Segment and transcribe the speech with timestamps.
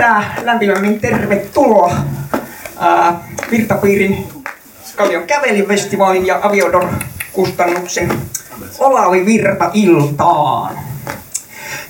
[0.00, 1.92] pitää lämpimämmin tervetuloa
[2.78, 4.28] ää, Virtapiirin
[4.96, 8.12] Kallion kävelifestivaalin ja Aviodor-kustannuksen
[8.78, 10.78] Olavi Virta-iltaan.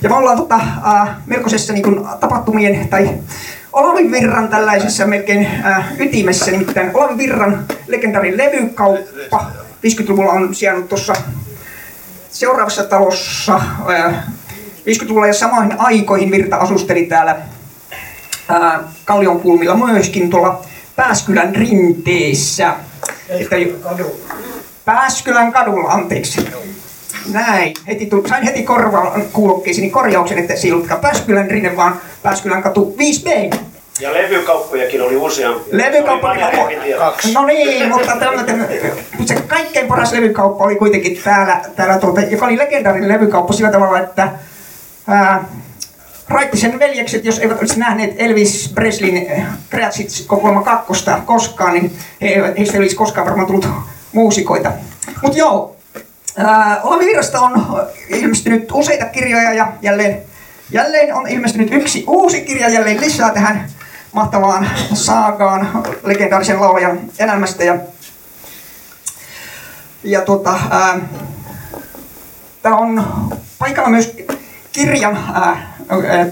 [0.01, 1.83] Ja me ollaan tota, ää, melkoisessa niin
[2.19, 3.09] tapahtumien tai
[3.73, 9.51] Olavi Virran tällaisessa melkein ää, ytimessä, nimittäin Olavi Virran legendaarin levykauppa
[9.87, 11.13] 50-luvulla on sijainnut tuossa
[12.29, 13.61] seuraavassa talossa.
[13.87, 14.23] Ää,
[14.79, 17.35] 50-luvulla ja samoihin aikoihin Virta asusteli täällä
[18.51, 20.61] ää, Kallion kulmilla myöskin tuolla
[20.95, 22.73] Pääskylän rinteessä.
[23.29, 23.55] Että,
[24.85, 26.47] Pääskylän kadulla, anteeksi.
[27.33, 27.73] Näin.
[27.87, 32.63] Heti tuli, sain heti korvaan kuulokkeisiin korjauksen, että se ei ollutkaan Pääskylän rinne, vaan Pääskylän
[32.63, 33.55] katu 5B.
[33.99, 35.69] Ja levykauppojakin oli useampi.
[35.71, 36.35] Levykauppa
[37.33, 38.67] No niin, mutta tämmöinen,
[39.25, 43.99] se kaikkein paras levykauppa oli kuitenkin täällä, täällä tuolta, joka oli legendaarinen levykauppa sillä tavalla,
[43.99, 44.29] että
[45.07, 45.43] ää,
[46.31, 52.73] Raittisen veljekset, jos eivät olisi nähneet Elvis Presleyn Kreatsits kokoelma kakkosta koskaan, niin he, heistä
[52.73, 53.67] ei olisi koskaan varmaan tullut
[54.11, 54.71] muusikoita.
[55.21, 55.75] Mutta joo,
[56.83, 57.67] Olavi Virrasta on
[58.09, 60.21] ilmestynyt useita kirjoja ja jälleen,
[60.71, 63.69] jälleen on ilmestynyt yksi uusi kirja jälleen lisää tähän
[64.11, 67.63] mahtavaan saagaan legendaarisen laulajan elämästä.
[67.63, 67.75] Ja,
[70.03, 70.59] ja tota,
[72.61, 73.03] tämä on
[73.59, 74.15] paikalla myös
[74.71, 75.70] kirjan ää,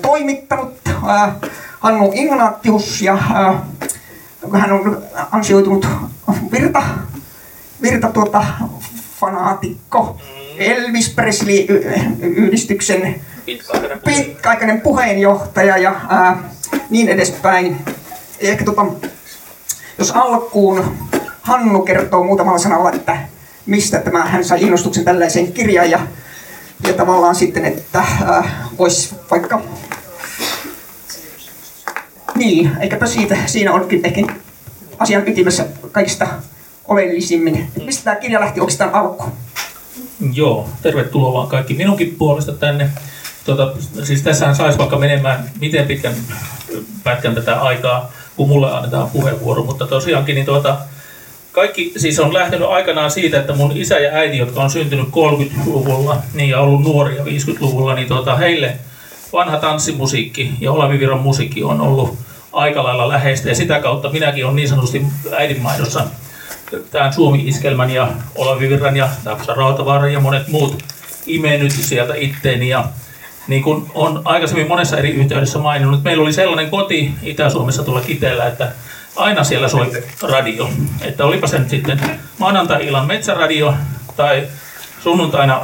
[0.01, 0.79] toimittanut
[1.79, 3.15] Hannu Ignatius ja
[4.53, 5.87] hän on ansioitunut
[6.51, 6.81] virta,
[7.81, 8.43] virta tuota,
[9.19, 10.17] fanaatikko
[10.57, 13.21] Elvis Presley-yhdistyksen
[14.05, 16.37] pitkäaikainen puheenjohtaja ja ää,
[16.89, 17.77] niin edespäin.
[18.39, 18.85] Ehkä tota,
[19.97, 20.97] jos alkuun
[21.41, 23.17] Hannu kertoo muutamalla sanalla, että
[23.65, 25.99] mistä tämä, hän sai innostuksen tällaiseen kirjaan ja,
[26.87, 28.03] ja tavallaan sitten, että
[28.77, 29.61] voisi vaikka
[32.35, 34.21] niin, eikäpä siitä, siinä onkin ehkä
[34.99, 36.27] asian ytimessä kaikista
[36.87, 37.71] oleellisimmin.
[37.85, 39.31] Mistä tämä kirja lähti oikeastaan alkuun?
[40.33, 42.89] Joo, tervetuloa vaan kaikki minunkin puolesta tänne.
[43.45, 43.73] Tota,
[44.03, 46.13] siis tässähän saisi vaikka menemään miten pitkän
[47.03, 50.77] pätkän tätä aikaa, kun mulle annetaan puheenvuoro, mutta tosiaankin niin tuota,
[51.51, 56.17] kaikki siis on lähtenyt aikanaan siitä, että mun isä ja äiti, jotka on syntynyt 30-luvulla
[56.33, 58.77] niin ja ollut nuoria 50-luvulla, niin tuota, heille
[59.33, 62.17] vanha tanssimusiikki ja Olavi Viron musiikki on ollut
[62.53, 63.49] aika lailla läheistä.
[63.49, 65.05] Ja sitä kautta minäkin olen niin sanotusti
[65.37, 66.03] äidinmaidossa.
[66.91, 70.83] Tämän Suomi-iskelmän ja Olavi Virran ja Tapsa Rautavaaran ja monet muut
[71.27, 72.69] imennyt sieltä itteeni.
[72.69, 72.85] Ja
[73.47, 78.01] niin kuin on aikaisemmin monessa eri yhteydessä maininnut, että meillä oli sellainen koti Itä-Suomessa tuolla
[78.01, 78.71] Kiteellä, että
[79.15, 79.91] aina siellä soi
[80.21, 80.69] radio.
[81.01, 82.01] Että olipa se nyt sitten
[82.37, 83.73] maanantai-illan metsäradio
[84.15, 84.47] tai
[85.03, 85.61] sunnuntaina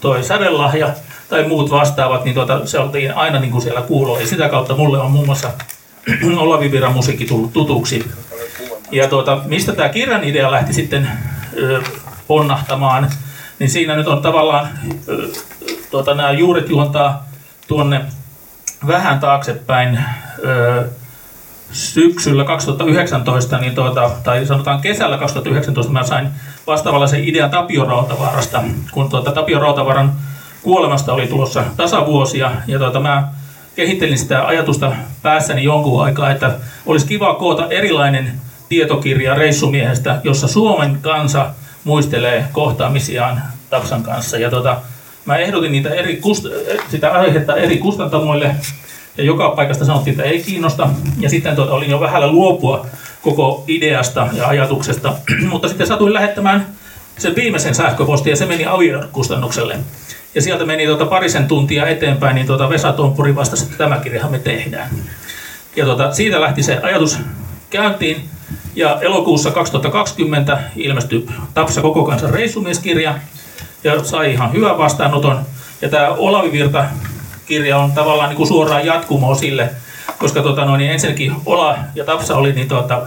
[0.00, 0.94] toi sädelahja
[1.28, 4.20] tai muut vastaavat, niin tuota, se oltiin aina niin kuin siellä kuulolla.
[4.20, 5.50] Ja sitä kautta mulle on muun muassa
[6.38, 8.10] Olavi Viran musiikki tullut tutuksi.
[8.90, 11.08] Ja tuota, mistä tämä kirjan idea lähti sitten
[11.56, 11.82] ö,
[12.26, 13.10] ponnahtamaan,
[13.58, 14.68] niin siinä nyt on tavallaan
[15.08, 15.28] ö,
[15.90, 17.28] tuota, nämä juuret juontaa
[17.68, 18.00] tuonne
[18.86, 19.98] vähän taaksepäin
[20.44, 20.84] ö,
[21.72, 26.28] syksyllä 2019, niin tuota, tai sanotaan kesällä 2019 mä sain
[26.66, 30.12] vastaavallaisen idean Tapio Rautavaarasta, kun tuota, Tapio Rautavaaran
[30.64, 33.28] kuolemasta oli tulossa tasavuosia, ja tuota, mä
[33.76, 34.92] kehittelin sitä ajatusta
[35.22, 38.32] päässäni jonkun aikaa, että olisi kiva koota erilainen
[38.68, 41.50] tietokirja reissumiehestä, jossa Suomen kansa
[41.84, 44.38] muistelee kohtaamisiaan Tapsan kanssa.
[44.38, 44.76] Ja tuota,
[45.24, 48.56] mä ehdotin niitä eri kust- sitä aihetta eri kustantamoille,
[49.18, 50.88] ja joka paikasta sanottiin, että ei kiinnosta.
[51.18, 52.86] Ja sitten tuota, olin jo vähällä luopua
[53.22, 55.12] koko ideasta ja ajatuksesta,
[55.50, 56.66] mutta sitten satuin lähettämään
[57.18, 59.78] sen viimeisen sähköpostin ja se meni Avior-kustannukselle.
[60.34, 64.30] Ja sieltä meni tuota parisen tuntia eteenpäin, niin tuota Vesa Tomppuri vastasi, että tämä kirjahan
[64.30, 64.90] me tehdään.
[65.76, 67.18] Ja tuota, siitä lähti se ajatus
[67.70, 68.28] käyntiin.
[68.74, 73.14] Ja elokuussa 2020 ilmestyi Tapsa koko kansan reissumieskirja
[73.84, 75.40] ja sai ihan hyvän vastaanoton.
[75.82, 76.84] Ja tämä Olavi Virta
[77.46, 79.70] kirja on tavallaan niin kuin suoraan jatkumo sille,
[80.18, 83.02] koska tota, no, niin ensinnäkin Ola ja Tapsa oli niin, tuota,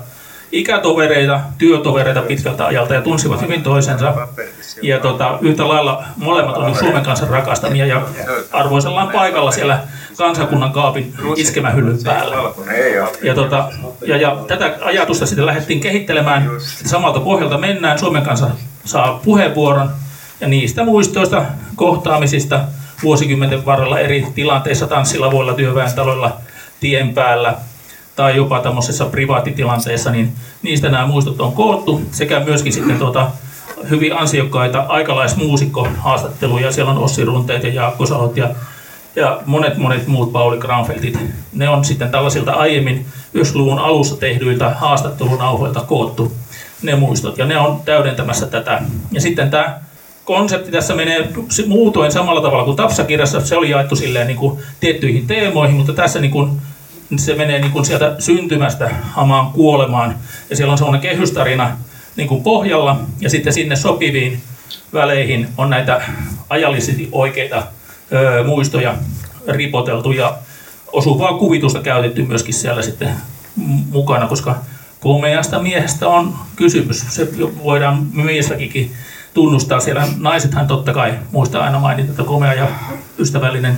[0.52, 4.28] ikätovereita, työtovereita pitkältä ajalta ja tunsivat hyvin toisensa.
[4.82, 8.02] Ja tota, yhtä lailla molemmat on Suomen kanssa rakastamia ja
[8.52, 9.80] arvoisellaan paikalla siellä
[10.18, 12.36] kansakunnan kaapin iskemähyllyn päällä.
[13.22, 13.70] Ja, tota,
[14.06, 16.52] ja, ja tätä ajatusta sitten lähdettiin kehittelemään,
[16.86, 18.50] samalta pohjalta mennään, Suomen kanssa
[18.86, 19.90] saa puheenvuoron
[20.42, 21.46] ja niistä muistoista,
[21.76, 22.60] kohtaamisista,
[23.04, 26.38] vuosikymmenten varrella eri tilanteissa, tanssilavoilla, työväentaloilla,
[26.80, 27.56] tien päällä
[28.18, 30.32] tai jopa tämmöisessä privaattitilanteessa, niin
[30.62, 33.32] niistä nämä muistot on koottu sekä myöskin sitten tuota,
[33.90, 36.72] hyvin ansiokkaita aikalaismuusikko-haastatteluja.
[36.72, 38.50] Siellä on Ossi Runteet ja Jaakko Salot ja,
[39.16, 41.20] ja monet monet muut Pauli Granfeldit.
[41.54, 43.06] Ne on sitten tällaisilta aiemmin
[43.38, 46.32] 90-luvun alussa tehdyiltä haastattelunauhoilta koottu
[46.82, 48.82] ne muistot, ja ne on täydentämässä tätä.
[49.12, 49.80] Ja sitten tämä
[50.26, 51.30] konsepti tässä menee
[51.68, 56.20] muutoin samalla tavalla kuin Tapsa-kirjassa, se oli jaettu silleen niin kuin tiettyihin teemoihin, mutta tässä
[56.20, 56.62] niin kuin
[57.16, 60.16] se menee niin kuin sieltä syntymästä hamaan kuolemaan.
[60.50, 61.78] Ja siellä on semmoinen kehystarina
[62.16, 64.42] niin kuin pohjalla, ja sitten sinne sopiviin
[64.94, 66.02] väleihin on näitä
[66.50, 67.64] ajallisesti oikeita
[68.12, 68.96] ö, muistoja
[69.48, 70.38] ripoteltu ja
[70.94, 73.10] osuvaa kuvitusta käytetty myöskin siellä sitten
[73.92, 74.56] mukana, koska
[75.00, 77.06] komeasta miehestä on kysymys.
[77.10, 77.28] Se
[77.64, 78.92] voidaan miestäkin
[79.34, 79.80] tunnustaa.
[79.80, 82.68] Siellä naisethan totta kai muistaa aina mainita, että komea ja
[83.20, 83.78] ystävällinen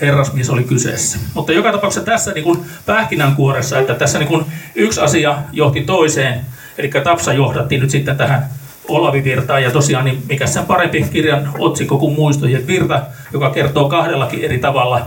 [0.00, 1.18] herrasmies oli kyseessä.
[1.34, 4.44] Mutta joka tapauksessa tässä niin kuin pähkinänkuoressa, että tässä niin kuin
[4.74, 6.40] yksi asia johti toiseen,
[6.78, 8.50] eli Tapsa johdattiin nyt sitten tähän
[8.88, 13.02] Olavi Virtaan, ja tosiaan niin mikä sen parempi kirjan otsikko kuin muistojen virta,
[13.32, 15.06] joka kertoo kahdellakin eri tavalla,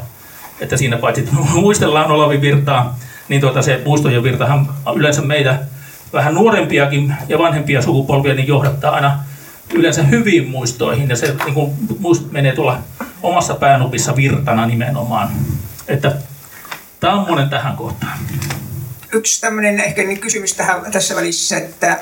[0.59, 2.99] että siinä paitsi muistellaan Olavi Virtaa,
[3.29, 5.59] niin tuota se muistojen virtahan yleensä meitä
[6.13, 9.19] vähän nuorempiakin ja vanhempia sukupolvia niin johdattaa aina
[9.73, 12.77] yleensä hyviin muistoihin ja se niin kuin, muist, menee tuolla
[13.23, 15.29] omassa päänupissa virtana nimenomaan.
[15.87, 16.15] Että
[16.99, 18.19] tämä on monen tähän kohtaan.
[19.13, 21.99] Yksi tämmöinen ehkä niin kysymys tähän, tässä välissä, että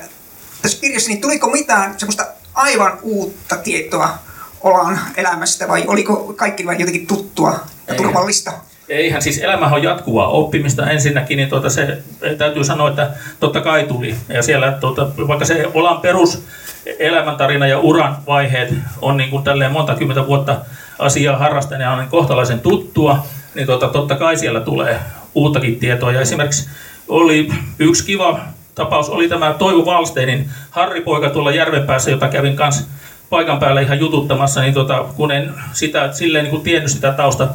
[0.62, 4.18] tässä kirjassa niin tuliko mitään semmoista aivan uutta tietoa
[4.62, 7.50] Olan elämästä vai oliko kaikki vain jotenkin tuttua
[7.88, 7.98] ja Ei.
[7.98, 8.54] turvallista?
[8.90, 12.04] Eihän siis elämä on jatkuvaa oppimista ensinnäkin, niin tuota se
[12.38, 14.16] täytyy sanoa, että totta kai tuli.
[14.30, 16.44] Ja siellä tuota, vaikka se Olan perus
[17.00, 20.62] elämäntarina ja uran vaiheet on niin kuin tälleen monta kymmentä vuotta
[21.00, 25.00] asiaa harrastaneena niin kohtalaisen tuttua, niin tuota, totta kai siellä tulee
[25.36, 26.12] uuttakin tietoa.
[26.12, 26.70] Ja esimerkiksi
[27.08, 27.50] oli
[27.80, 28.40] yksi kiva
[28.76, 32.88] tapaus, oli tämä Toivo Valsteinin Harri-poika tuolla järvenpäässä, jota kävin kanssa
[33.30, 37.48] paikan päällä ihan jututtamassa, niin tuota, kun en sitä, silleen niin kuin tiennyt sitä tausta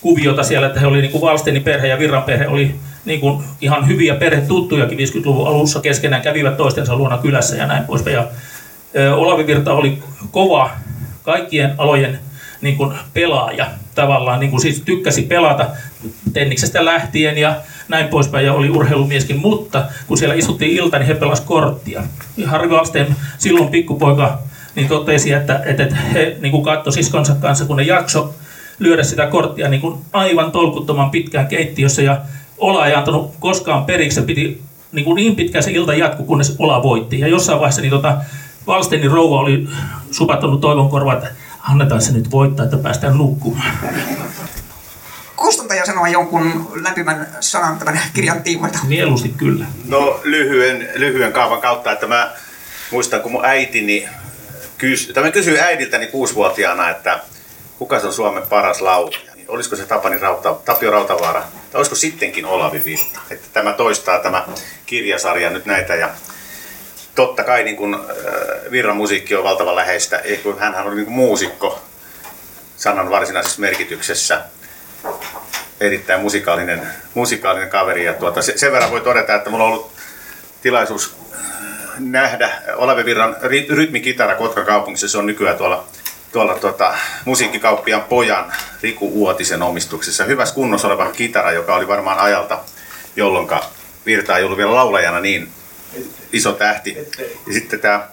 [0.00, 2.74] kuviota siellä, että he oli niin kuin Valsteinin perhe ja Virran perhe oli
[3.04, 8.16] niin kuin ihan hyviä perhetuttujakin 50-luvun alussa keskenään, kävivät toistensa luona kylässä ja näin poispäin.
[8.16, 8.26] Ja
[9.16, 10.70] Olavi Virta oli kova
[11.22, 12.18] kaikkien alojen
[12.64, 15.66] niin kuin pelaaja tavallaan, niin kuin siis tykkäsi pelata
[16.32, 17.56] tenniksestä lähtien ja
[17.88, 22.02] näin poispäin ja oli urheilumieskin, mutta kun siellä istuttiin ilta, niin he pelasivat korttia.
[22.46, 24.38] Harri Valsteen silloin pikkupoika
[24.74, 28.34] niin totesi, että, että he niin kuin katsoi siskonsa kanssa, kun ne jakso
[28.78, 32.20] lyödä sitä korttia niin kuin aivan tolkuttoman pitkään keittiössä ja
[32.58, 34.62] Ola ei antanut koskaan periksi, se piti
[34.92, 37.20] niin, kuin niin pitkään se ilta jatku, kunnes Ola voitti.
[37.20, 38.16] Ja jossain vaiheessa niin tota,
[38.66, 39.68] Valsteinin rouva oli
[40.10, 41.28] supattanut toivon korvaa, että
[41.70, 43.78] annetaan se nyt voittaa, että päästään nukkumaan.
[45.36, 48.78] Kustantaja sanoa jonkun lämpimän sanan tämän kirjan tiimoilta?
[48.86, 49.66] Mieluusti kyllä.
[49.84, 52.32] No lyhyen, lyhyen kaavan kautta, että mä
[52.90, 54.08] muistan, kun mun äitini
[54.78, 57.20] kysyi, tai mä kysyin äidiltäni kuusivuotiaana, että
[57.78, 59.34] kuka se on Suomen paras laulaja.
[59.48, 63.20] Olisiko se Tapani Rauta, Tapio Rautavaara, tai olisiko sittenkin Olavi Virta.
[63.30, 64.46] Että tämä toistaa tämä
[64.86, 66.10] kirjasarja nyt näitä ja
[67.14, 68.00] totta kai niin kuin, äh,
[68.70, 70.22] Virran musiikki on valtavan läheistä.
[70.58, 71.82] Hänhän oli niin kuin muusikko
[72.76, 74.40] sanan varsinaisessa merkityksessä.
[75.80, 78.04] Erittäin musikaalinen, musikaalinen kaveri.
[78.04, 79.92] Ja tuota, sen verran voi todeta, että mulla on ollut
[80.62, 81.40] tilaisuus äh,
[81.98, 83.36] nähdä Olavi Virran
[83.68, 85.08] rytmikitara Kotka kaupungissa.
[85.08, 85.84] Se on nykyään tuolla,
[86.32, 86.94] tuolla tuota,
[87.24, 88.52] musiikkikauppian pojan
[88.82, 90.24] Riku Uotisen omistuksessa.
[90.24, 92.58] Hyvässä kunnossa oleva kitara, joka oli varmaan ajalta,
[93.16, 93.48] jolloin
[94.06, 95.52] Virta ei ollut vielä laulajana niin
[96.32, 96.96] iso tähti.
[97.46, 98.08] Ja sitten tämä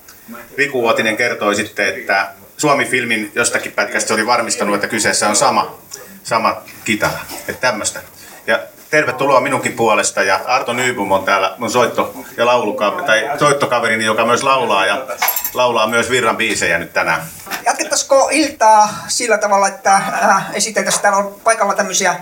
[0.58, 5.78] Riku Uotinen kertoi sitten, että Suomi-filmin jostakin pätkästä oli varmistanut, että kyseessä on sama,
[6.24, 7.20] sama kitara.
[7.48, 8.00] Että tämmöistä.
[8.48, 8.60] Ja
[8.90, 14.26] tervetuloa minunkin puolesta ja Arto Nybum on täällä mun soitto- ja laulukaveri, tai soittokaverini, joka
[14.26, 15.06] myös laulaa ja
[15.54, 17.22] laulaa myös Virran biisejä nyt tänään.
[17.66, 22.16] Jatkettaisiko iltaa sillä tavalla, että äh, esitettäisiin, täällä on paikalla tämmöisiä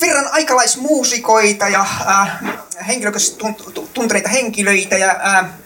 [0.00, 2.40] Virran aikalaismuusikoita ja äh,
[2.86, 3.44] henkilökohtaisesti
[3.94, 5.58] tunteneita henkilöitä ja, ää,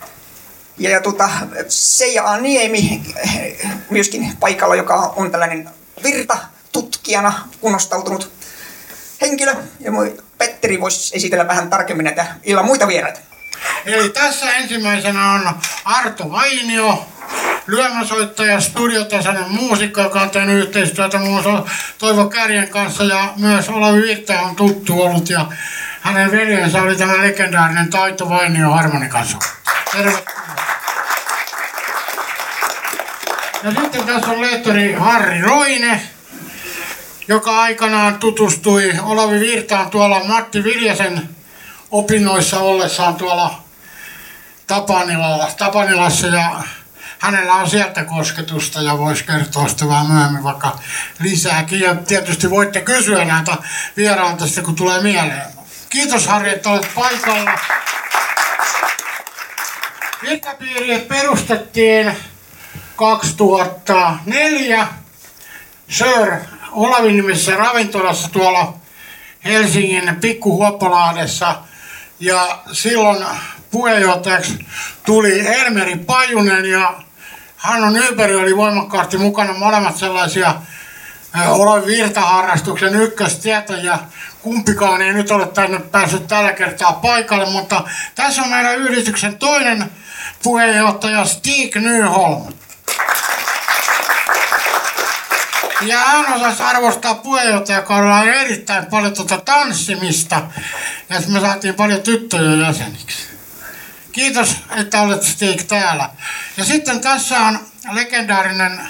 [0.79, 1.31] ja, ja tota,
[1.69, 2.39] Seija A.
[2.39, 3.03] Niemi
[3.91, 5.71] myöskin paikalla, joka on tällainen
[6.05, 6.39] virta
[6.73, 8.33] tutkijana kunnostautunut
[9.21, 9.55] henkilö.
[9.81, 9.93] Ja
[10.39, 13.21] Petteri voisi esitellä vähän tarkemmin näitä illan muita vieraita.
[13.87, 17.07] Eli tässä ensimmäisenä on Arto Vainio,
[17.67, 24.03] lyömäsoittaja, studiotasainen muusikko, joka on tehnyt yhteistyötä muun muassa Toivo Kärjen kanssa ja myös Olavi
[24.03, 25.47] Virta on tuttu ollut ja
[26.01, 29.39] hänen veljensä oli tämä legendaarinen Taito Vainio harmonikasu.
[29.93, 30.47] Tervetuloa.
[33.63, 36.03] Ja sitten tässä on lehtori Harri Roine,
[37.29, 41.29] joka aikanaan tutustui Olavi Virtaan tuolla Matti Viljasen
[41.91, 43.63] opinnoissa ollessaan tuolla
[44.67, 46.63] Tapanilalla, Tapanilassa ja
[47.19, 50.79] hänellä on sieltä kosketusta ja voisi kertoa sitä vähän myöhemmin vaikka
[51.21, 51.81] lisääkin.
[51.81, 53.57] Ja tietysti voitte kysyä näitä
[53.97, 55.43] vierailta sitten, kun tulee mieleen.
[55.91, 57.51] Kiitos Harri, että olet paikalla.
[60.23, 62.17] Virkapiiri perustettiin
[62.97, 64.87] 2004
[65.89, 66.33] Sir
[66.73, 68.75] Olavin nimisessä ravintolassa tuolla
[69.45, 71.59] Helsingin Pikkuhuoppolahdessa.
[72.21, 73.27] Ja silloin
[73.71, 74.67] puheenjohtajaksi
[75.07, 76.95] tuli Elmeri Pajunen ja
[77.57, 80.55] Hanno Nyberg oli voimakkaasti mukana molemmat sellaisia
[81.49, 83.99] Olavi Virtaharrastuksen ykköstietäjiä.
[84.43, 87.85] Kumpikaan ei nyt ole tänne päässyt tällä kertaa paikalle, mutta
[88.15, 89.91] tässä on meidän yhdistyksen toinen
[90.43, 92.53] puheenjohtaja Stig Nyholm.
[95.83, 100.43] Ja hän osasi arvostaa puheenjohtajakaudella erittäin paljon tuota tanssimista.
[101.11, 103.36] Ja me saatiin paljon tyttöjä jäseniksi.
[104.17, 106.09] Kiitos, että olet Stig täällä.
[106.57, 107.59] Ja sitten tässä on
[107.93, 108.81] legendaarinen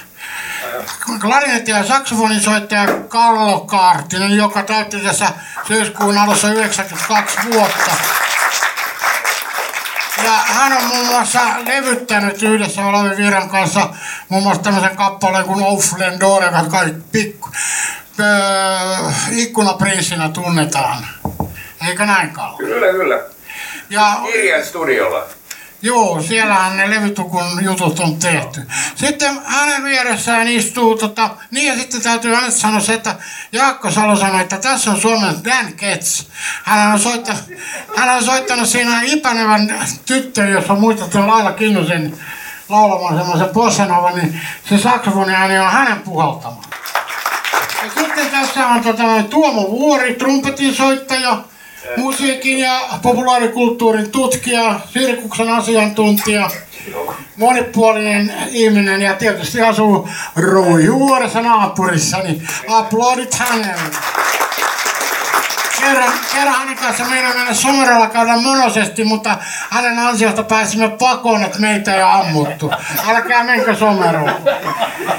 [1.21, 5.29] klarinetti- ja saksofonisoittaja Kallo Kaartinen, joka täytti tässä
[5.69, 7.91] syyskuun alussa 92 vuotta.
[10.25, 13.89] Ja hän on muun muassa levyttänyt yhdessä Olavi Viran kanssa
[14.29, 17.49] muun muassa tämmöisen kappaleen kuin Offlendor, joka kai pikku,
[18.21, 21.07] öö, ikkunaprinssinä tunnetaan.
[21.89, 22.59] Eikö näin Kalle?
[22.59, 23.36] Kyllä, kyllä.
[23.91, 25.27] Ja Kirjan studiolla.
[25.83, 28.61] Joo, siellähän ne levytukun jutut on tehty.
[28.95, 33.15] Sitten hänen vieressään istuu, tota, niin ja sitten täytyy hänestä sanoa se, että
[33.53, 36.27] Jaakko Salo sanoi, että tässä on Suomen Dan Ketz.
[36.65, 37.43] Hän on, soittanut,
[37.97, 42.19] hän on soittanut siinä Ipänevän tyttö, jos on muistatte Laila Kinnusen
[42.69, 46.63] laulamaan semmoisen bossanova, niin se saksofoniääni on hänen puhaltama.
[47.85, 51.39] Ja sitten tässä on tota, Tuomo Vuori, trumpetin soittaja,
[51.97, 56.51] musiikin ja populaarikulttuurin tutkija, sirkuksen asiantuntija,
[57.37, 63.91] monipuolinen ihminen ja tietysti asuu Ruihuoressa naapurissa, niin aplodit hänelle.
[65.81, 69.37] Kerran, kerran hänen kanssa meidän mennä Someralla käydä monosesti, mutta
[69.71, 72.73] hänen ansiosta pääsimme pakoon, että meitä ei ammuttu.
[73.09, 74.35] Älkää menkö Someroon.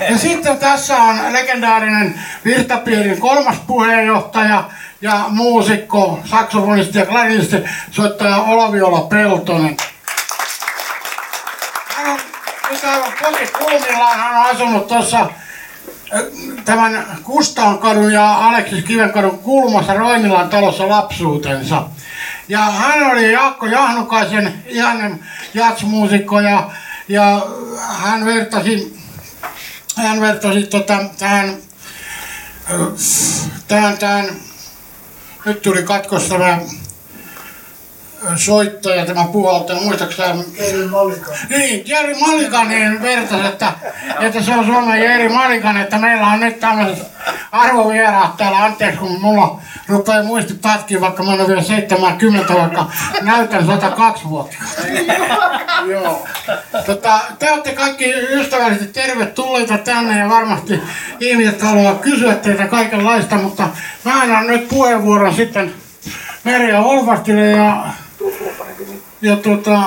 [0.10, 4.64] Ja sitten tässä on legendaarinen Virtapiirin kolmas puheenjohtaja
[5.02, 7.58] ja muusikko, saksofonisti ja klarinisti,
[7.92, 9.78] soittaja Olaviola Peltonen.
[11.96, 12.20] Hän on
[12.72, 15.30] nyt aivan hän on asunut tuossa
[16.66, 21.84] tämän Kustankadun ja Aleksis Kivenkadun kulmassa Roinilan talossa lapsuutensa.
[22.48, 25.20] Ja hän oli Jaakko Jahnukaisen ihanen
[25.54, 26.70] jatsmuusikko ja,
[27.08, 27.46] ja
[27.88, 28.98] hän vertasi,
[29.96, 31.58] hän vertasi tota, tähän,
[33.68, 34.26] tähän, tähän,
[35.48, 36.60] nyt tuli katkos tämä
[38.36, 40.46] soittaja, tämä puhaltaja, muistaakseni?
[40.60, 41.40] Jeri Malikanen.
[41.50, 43.74] Niin, Jeri Malikanen vertasi, että,
[44.20, 47.08] että se on Suomen Jeri Malikanen, että meillä on nyt tämmöiset
[47.52, 48.64] arvovieraat täällä.
[48.64, 52.86] Anteeksi, kun mulla rupeaa muisti pätkiä, vaikka mä olen vielä 70, vaikka
[53.22, 54.56] näytän 102 vuotta.
[55.92, 56.28] Joo.
[56.86, 60.82] Tota, te olette kaikki ystävällisesti tervetulleita tänne ja varmasti
[61.20, 63.70] ihmiset haluaa kysyä teitä kaikenlaista, mutta
[64.04, 65.74] mä annan nyt puheenvuoron sitten
[66.44, 67.88] Merja Olvastille ja,
[69.22, 69.84] ja, tota,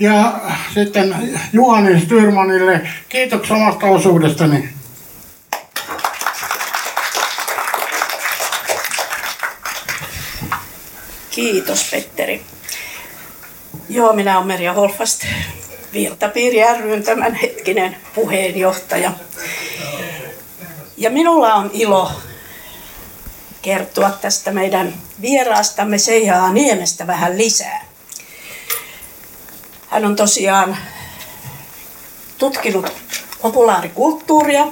[0.00, 0.40] ja
[0.74, 1.14] sitten
[1.52, 2.80] Juhani Styrmanille.
[3.08, 4.68] Kiitoksia omasta osuudestani.
[11.30, 12.42] Kiitos Petteri.
[13.88, 15.24] Joo, minä olen Merja Holfast,
[15.92, 19.12] Virtapiiri ryn tämänhetkinen puheenjohtaja.
[21.02, 22.12] Ja minulla on ilo
[23.62, 27.84] kertoa tästä meidän vieraastamme Seijaa Niemestä vähän lisää.
[29.88, 30.76] Hän on tosiaan
[32.38, 32.92] tutkinut
[33.42, 34.66] populaarikulttuuria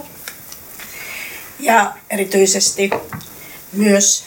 [1.60, 2.90] ja erityisesti
[3.72, 4.24] myös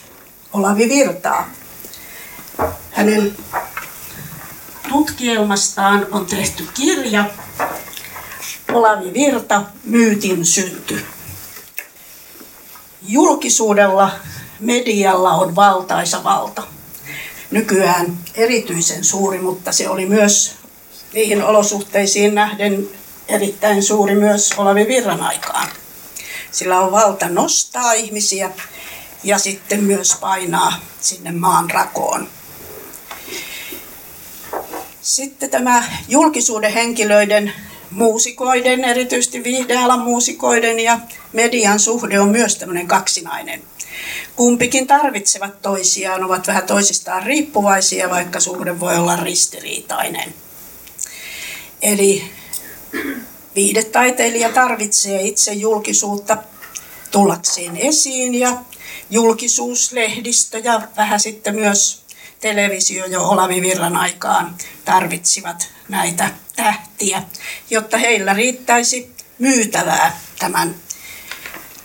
[0.53, 1.49] Olavi Virtaa.
[2.91, 3.37] Hänen
[4.89, 7.25] tutkielmastaan on tehty kirja
[8.73, 11.12] Olavi Virta, myytin synty.
[13.07, 14.11] Julkisuudella
[14.59, 16.63] medialla on valtaisa valta.
[17.51, 20.55] Nykyään erityisen suuri, mutta se oli myös
[21.13, 22.89] niihin olosuhteisiin nähden
[23.27, 25.67] erittäin suuri myös Olavi Virran aikaan.
[26.51, 28.51] Sillä on valta nostaa ihmisiä
[29.23, 32.27] ja sitten myös painaa sinne maan rakoon.
[35.01, 37.53] Sitten tämä julkisuuden henkilöiden
[37.95, 40.99] muusikoiden, erityisesti viihdealan muusikoiden ja
[41.33, 43.63] median suhde on myös tämmöinen kaksinainen.
[44.35, 50.33] Kumpikin tarvitsevat toisiaan, ovat vähän toisistaan riippuvaisia, vaikka suhde voi olla ristiriitainen.
[51.81, 52.23] Eli
[53.55, 56.37] viihdetaiteilija tarvitsee itse julkisuutta
[57.11, 58.57] tullakseen esiin ja
[59.09, 62.02] julkisuuslehdistö ja vähän sitten myös
[62.43, 67.23] televisio jo Olavi Virran aikaan tarvitsivat näitä tähtiä,
[67.69, 70.75] jotta heillä riittäisi myytävää tämän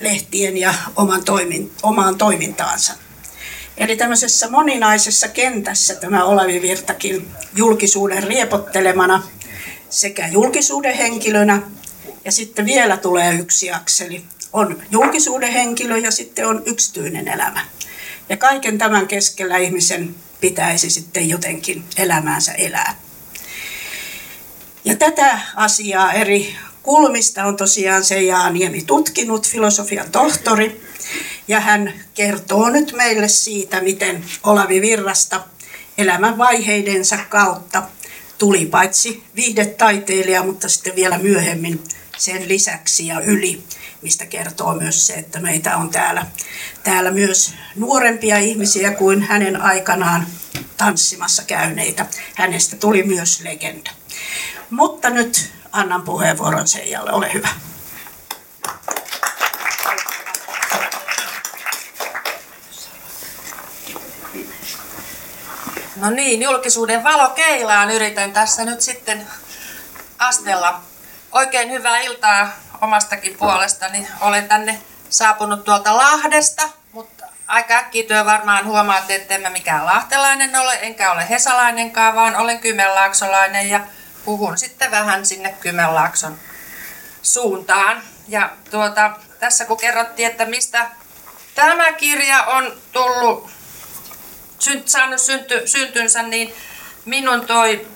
[0.01, 2.93] lehtien ja oman toimin, omaan toimintaansa.
[3.77, 9.23] Eli tämmöisessä moninaisessa kentässä tämä Olavi Virtakin julkisuuden riepottelemana
[9.91, 11.63] sekä julkisuuden henkilönä
[12.25, 14.25] ja sitten vielä tulee yksi akseli.
[14.53, 17.65] On julkisuuden henkilö ja sitten on yksityinen elämä.
[18.29, 23.01] Ja kaiken tämän keskellä ihmisen pitäisi sitten jotenkin elämäänsä elää.
[24.85, 30.83] Ja tätä asiaa eri kulmista on tosiaan se Jaaniemi tutkinut, filosofian tohtori.
[31.49, 35.41] Ja hän kertoo nyt meille siitä, miten Olavi Virrasta
[35.99, 37.83] elämän vaiheidensa kautta
[38.39, 41.83] tuli paitsi viihdetaiteilija, mutta sitten vielä myöhemmin
[42.19, 43.65] sen lisäksi ja yli,
[44.03, 46.27] mistä kertoo myös se, että meitä on täällä,
[46.85, 50.27] täällä myös nuorempia ihmisiä kuin hänen aikanaan
[50.77, 52.07] tanssimassa käyneitä.
[52.35, 53.91] Hänestä tuli myös legenda.
[54.71, 57.13] Mutta nyt annan puheenvuoron Seijalle.
[57.13, 57.49] Ole hyvä.
[65.97, 69.27] No niin, julkisuuden valokeilaan yritän tässä nyt sitten
[70.19, 70.81] astella.
[71.33, 72.49] Oikein hyvää iltaa
[72.81, 74.09] omastakin puolestani.
[74.21, 74.79] Olen tänne
[75.11, 80.79] saapunut tuolta Lahdesta, mutta aika äkkiä työ varmaan huomaatte, että en mä mikään lahtelainen ole,
[80.83, 83.81] enkä ole hesalainenkaan, vaan olen kymenlaaksolainen ja
[84.25, 86.39] puhun sitten vähän sinne Kymenlaakson
[87.23, 88.03] suuntaan.
[88.29, 90.91] Ja tuota, tässä kun kerrottiin, että mistä
[91.55, 93.51] tämä kirja on tullut,
[94.85, 96.55] saanut synty, syntynsä, niin
[97.05, 97.89] minun toi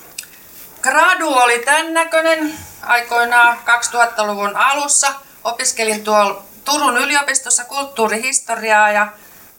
[0.83, 5.15] gradu oli tämän näköinen aikoinaan 2000-luvun alussa.
[5.45, 9.07] Opiskelin tuolla Turun yliopistossa kulttuurihistoriaa ja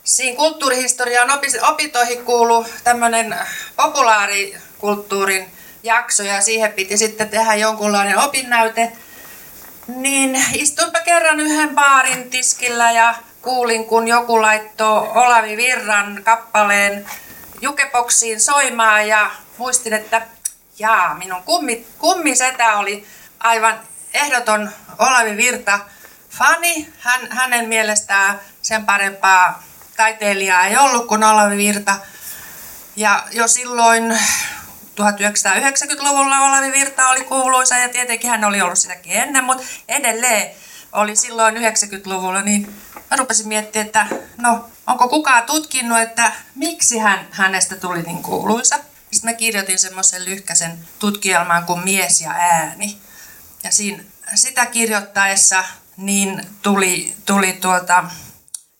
[0.03, 1.29] siinä kulttuurihistorian
[1.61, 3.35] opintoihin kuuluu tämmöinen
[3.75, 5.51] populaarikulttuurin
[5.83, 8.91] jakso ja siihen piti sitten tehdä jonkunlainen opinnäyte.
[9.87, 17.05] Niin istuinpä kerran yhden baarin tiskillä ja kuulin, kun joku laittoi Olavi Virran kappaleen
[17.61, 20.21] jukeboksiin soimaan ja muistin, että
[20.79, 23.07] jaa, minun kummi, kummisetä oli
[23.39, 23.79] aivan
[24.13, 25.79] ehdoton Olavi Virta
[26.29, 26.93] fani.
[26.99, 29.63] Hän, hänen mielestään sen parempaa
[29.97, 31.95] taiteilijaa ei ollut kuin Olavi Virta.
[32.95, 34.19] Ja jo silloin
[35.01, 40.55] 1990-luvulla Olavi Virta oli kuuluisa ja tietenkin hän oli ollut sitäkin ennen, mutta edelleen
[40.91, 42.75] oli silloin 90-luvulla, niin
[43.11, 44.05] mä rupesin miettimään, että
[44.37, 48.79] no, onko kukaan tutkinut, että miksi hän, hänestä tuli niin kuuluisa.
[49.13, 52.97] Sitten mä kirjoitin semmoisen lyhkäisen tutkielman kuin Mies ja ääni.
[53.63, 54.03] Ja siinä,
[54.35, 55.63] sitä kirjoittaessa
[55.97, 58.03] niin tuli, tuli tuota,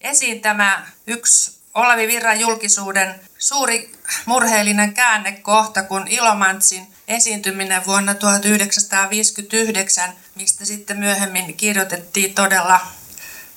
[0.02, 3.91] esiin tämä yksi Olavi Virran julkisuuden suuri
[4.26, 12.80] murheellinen käännekohta, kun Ilomantsin esiintyminen vuonna 1959, mistä sitten myöhemmin kirjoitettiin todella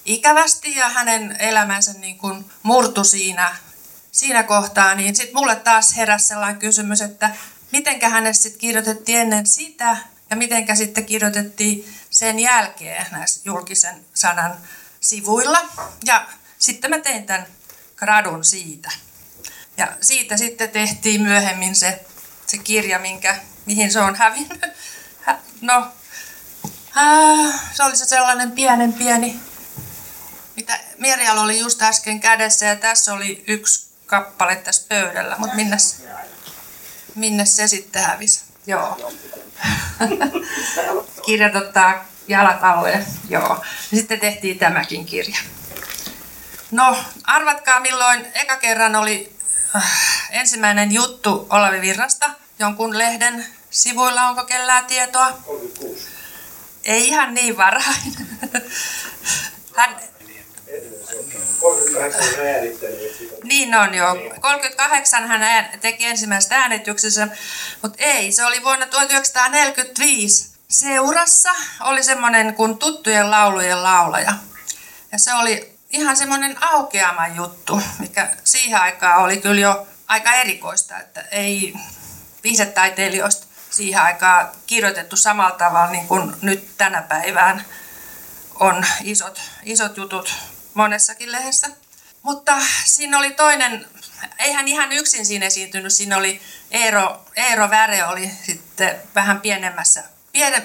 [0.05, 3.57] ikävästi ja hänen elämänsä niin kuin murtu siinä,
[4.16, 7.31] siinä kohtaa, niin sitten mulle taas heräsi sellainen kysymys, että
[7.72, 9.96] mitenkä hänestä sitten kirjoitettiin ennen sitä
[10.31, 14.57] ja mitenkä sitten kirjoitettiin sen jälkeen näissä julkisen sanan
[15.00, 15.59] sivuilla.
[16.05, 17.46] Ja sitten mä tein tämän
[17.96, 18.90] gradun siitä.
[19.76, 22.05] Ja siitä sitten tehtiin myöhemmin se,
[22.46, 24.62] se kirja, minkä, mihin se on hävinnyt.
[25.61, 25.88] No,
[27.72, 29.40] se oli se sellainen pienen pieni,
[30.57, 35.77] mitä Mirjalla oli just äsken kädessä ja tässä oli yksi kappale tässä pöydällä, mutta minne,
[37.14, 38.45] minne se sitten hävisi?
[38.66, 39.12] Joo.
[41.27, 43.64] Kirjat ottaa jalat alle, joo.
[43.95, 45.38] Sitten tehtiin tämäkin kirja.
[46.71, 49.37] No, arvatkaa milloin eka kerran oli
[49.77, 54.29] äh, ensimmäinen juttu Olavi Virrasta jonkun lehden sivuilla.
[54.29, 55.33] Onko kellään tietoa?
[55.47, 56.09] 36.
[56.85, 58.14] Ei ihan niin varhain.
[59.77, 59.97] Hän,
[63.42, 64.16] niin on jo.
[64.40, 67.29] 38 hän teki ensimmäistä äänityksessä,
[67.83, 70.50] mutta ei, se oli vuonna 1945.
[70.68, 71.50] Seurassa
[71.81, 74.33] oli semmoinen kuin tuttujen laulujen laulaja.
[75.12, 80.98] Ja se oli ihan semmoinen aukeama juttu, mikä siihen aikaan oli kyllä jo aika erikoista,
[80.98, 81.74] että ei
[82.44, 87.64] viihdetaiteilijoista siihen aikaan kirjoitettu samalla tavalla niin kuin nyt tänä päivään
[88.61, 90.35] on isot, isot jutut
[90.77, 91.69] monessakin lehdessä.
[92.23, 92.53] Mutta
[92.85, 93.87] siinä oli toinen,
[94.39, 100.05] ei hän ihan yksin siinä esiintynyt, siinä oli Eero, Eero Väre oli sitten vähän pienemmässä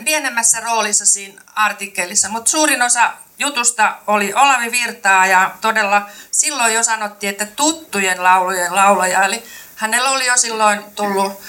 [0.06, 6.84] pienemmässä roolissa siinä artikkelissa, mutta suurin osa jutusta oli Olavi Virtaa ja todella silloin jo
[6.84, 9.44] sanottiin, että tuttujen laulujen laulaja, eli
[9.76, 11.42] hänellä oli jo silloin tullut,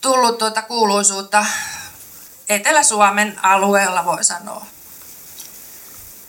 [0.00, 1.46] tullut tuota kuuluisuutta
[2.48, 4.66] Etelä-Suomen alueella, voi sanoa.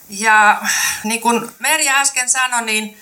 [0.08, 0.62] Ja
[1.04, 2.98] niin kuin Merja äsken sanoi, niin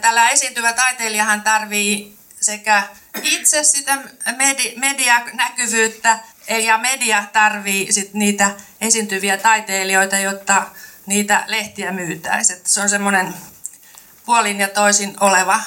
[0.00, 2.82] tällä esiintyvä taiteilijahan tarvii sekä
[3.22, 3.98] itse sitä
[4.36, 6.18] medi- medianäkyvyyttä
[6.64, 10.66] ja media tarvii sit niitä esiintyviä taiteilijoita, jotta
[11.06, 12.60] niitä lehtiä myytäisiin.
[12.64, 13.34] Se on semmoinen
[14.26, 15.60] puolin ja toisin oleva,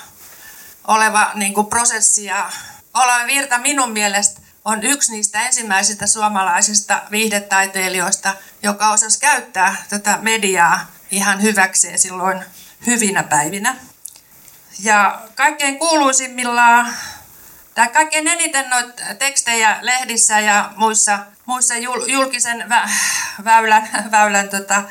[0.87, 2.25] oleva niin kuin prosessi.
[2.25, 2.51] Ja
[3.27, 11.41] Virta minun mielestä on yksi niistä ensimmäisistä suomalaisista viihdetaiteilijoista, joka osasi käyttää tätä mediaa ihan
[11.41, 12.43] hyväkseen silloin
[12.87, 13.75] hyvinä päivinä.
[14.79, 16.93] Ja kaikkein kuuluisimmillaan,
[17.75, 21.73] tai kaikkein eniten noita tekstejä lehdissä ja muissa, muissa
[22.07, 22.89] julkisen vä,
[23.43, 24.83] väylän, väylän tota,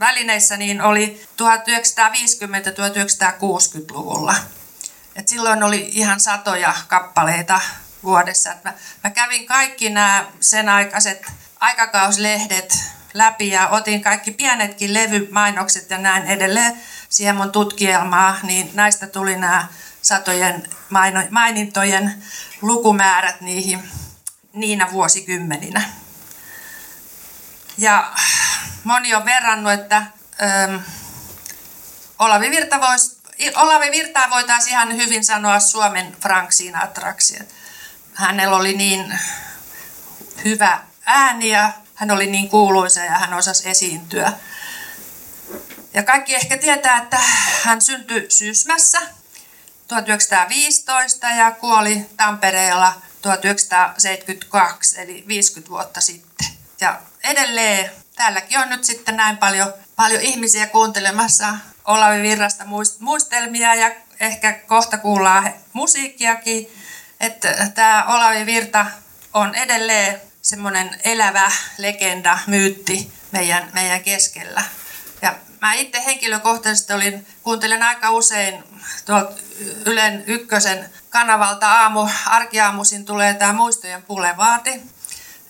[0.00, 4.34] välineissä niin oli 1950-1960-luvulla.
[5.16, 7.60] Et silloin oli ihan satoja kappaleita
[8.02, 8.50] vuodessa.
[8.64, 12.78] mä, mä kävin kaikki nämä sen aikaiset aikakauslehdet
[13.14, 19.36] läpi ja otin kaikki pienetkin levymainokset ja näin edelleen siihen mun tutkielmaa, niin näistä tuli
[19.36, 19.66] nämä
[20.02, 20.68] satojen
[21.30, 22.24] mainintojen
[22.62, 23.90] lukumäärät niihin
[24.52, 25.82] niinä vuosikymmeninä.
[27.78, 28.12] Ja
[28.84, 29.96] moni on verrannut, että
[30.42, 30.76] ähm,
[32.18, 33.21] Olavi, Virta vois,
[33.54, 37.38] Olavi Virtaa voitaisiin ihan hyvin sanoa Suomen Frank Sinatraksi.
[38.14, 39.18] Hänellä oli niin
[40.44, 44.32] hyvä ääni ja hän oli niin kuuluisa ja hän osasi esiintyä.
[45.94, 47.18] Ja kaikki ehkä tietää, että
[47.62, 48.98] hän syntyi Syysmässä
[49.88, 56.48] 1915 ja kuoli Tampereella 1972, eli 50 vuotta sitten.
[56.80, 62.64] Ja edelleen täälläkin on nyt sitten näin paljon, paljon ihmisiä kuuntelemassa Olavi Virrasta
[62.98, 63.90] muistelmia ja
[64.20, 66.68] ehkä kohta kuullaan musiikkiakin.
[67.20, 68.86] Että tämä Olavi Virta
[69.34, 74.62] on edelleen semmoinen elävä legenda, myytti meidän, meidän keskellä.
[75.22, 78.64] Ja mä itse henkilökohtaisesti olin, kuuntelen aika usein
[79.04, 79.32] tuolta
[79.86, 84.82] Ylen ykkösen kanavalta aamu, arkiaamuisin tulee tämä Muistojen pulevaati,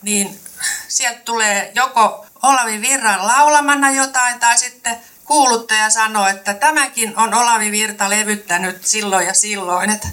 [0.03, 0.41] niin
[0.89, 5.01] sieltä tulee joko Olavi Virran laulamana jotain tai sitten
[5.33, 10.09] kuuluttaja sanoo, että tämäkin on Olavi Virta levyttänyt silloin ja silloin, että,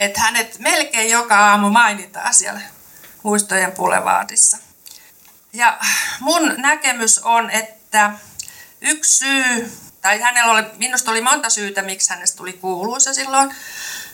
[0.00, 2.60] että hänet melkein joka aamu mainitaan siellä
[3.22, 4.58] muistojen pulevaadissa.
[5.52, 5.78] Ja
[6.20, 8.12] mun näkemys on, että
[8.80, 13.54] yksi syy, tai hänellä oli, minusta oli monta syytä, miksi hänestä tuli kuuluisa silloin,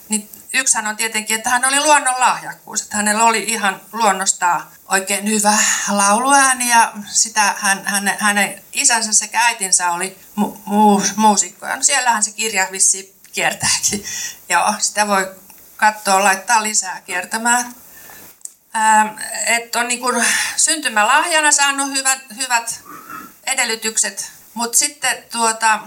[0.08, 2.82] niin yksihän on tietenkin, että hän oli luonnon lahjakkuus.
[2.82, 5.58] Että hänellä oli ihan luonnostaan oikein hyvä
[5.88, 11.76] lauluääni ja sitä hän, hänen, hänen isänsä sekä äitinsä oli mu, mu, muusikkoja.
[11.76, 14.04] No siellähän se kirja vissi kiertääkin.
[14.48, 15.34] Joo, sitä voi
[15.76, 17.74] katsoa, laittaa lisää kiertämään.
[18.76, 19.08] Ähm,
[19.46, 22.80] että on niin kuin syntymälahjana saanut hyvät, hyvät
[23.44, 25.80] edellytykset, mutta sitten tuota,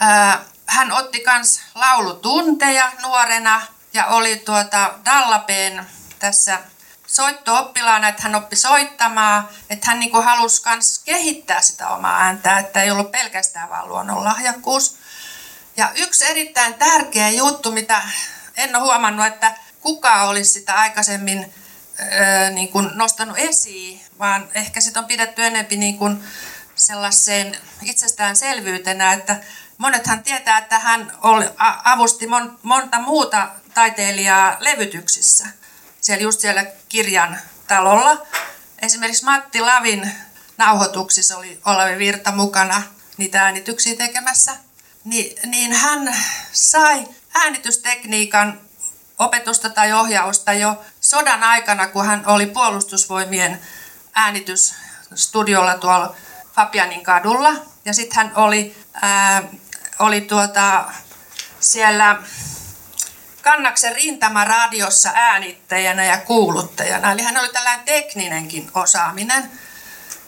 [0.00, 5.86] ää, hän otti myös laulutunteja nuorena ja oli tuota Dallapeen
[6.18, 6.58] tässä
[7.06, 12.82] soitto-oppilaana, että hän oppi soittamaan, että hän niinku halusi myös kehittää sitä omaa ääntä, että
[12.82, 14.96] ei ollut pelkästään vaan luonnonlahjakkuus.
[15.76, 18.02] Ja yksi erittäin tärkeä juttu, mitä
[18.56, 21.54] en ole huomannut, että kuka olisi sitä aikaisemmin
[22.00, 26.24] öö, niin kuin nostanut esiin, vaan ehkä sitä on pidetty enempi niin kuin
[26.74, 29.36] sellaiseen itsestäänselvyytenä, että
[29.78, 31.44] monethan tietää, että hän oli,
[31.84, 35.46] avusti mon, monta muuta taiteilijaa levytyksissä.
[36.00, 38.26] Siellä just siellä kirjan talolla.
[38.82, 40.12] Esimerkiksi Matti Lavin
[40.56, 42.82] nauhoituksissa oli Olavi Virta mukana
[43.16, 44.56] niitä äänityksiä tekemässä.
[45.04, 46.16] Ni, niin hän
[46.52, 48.60] sai äänitystekniikan
[49.18, 53.60] opetusta tai ohjausta jo sodan aikana, kun hän oli puolustusvoimien
[54.14, 56.16] äänitysstudiolla tuolla
[56.54, 57.52] Fabianin kadulla.
[57.84, 59.42] Ja sitten hän oli, ää,
[59.98, 60.84] oli tuota,
[61.60, 62.16] siellä
[63.42, 67.12] Kannaksen rintamaradiossa äänittäjänä ja kuuluttajana.
[67.12, 69.50] Eli hän oli tällainen tekninenkin osaaminen,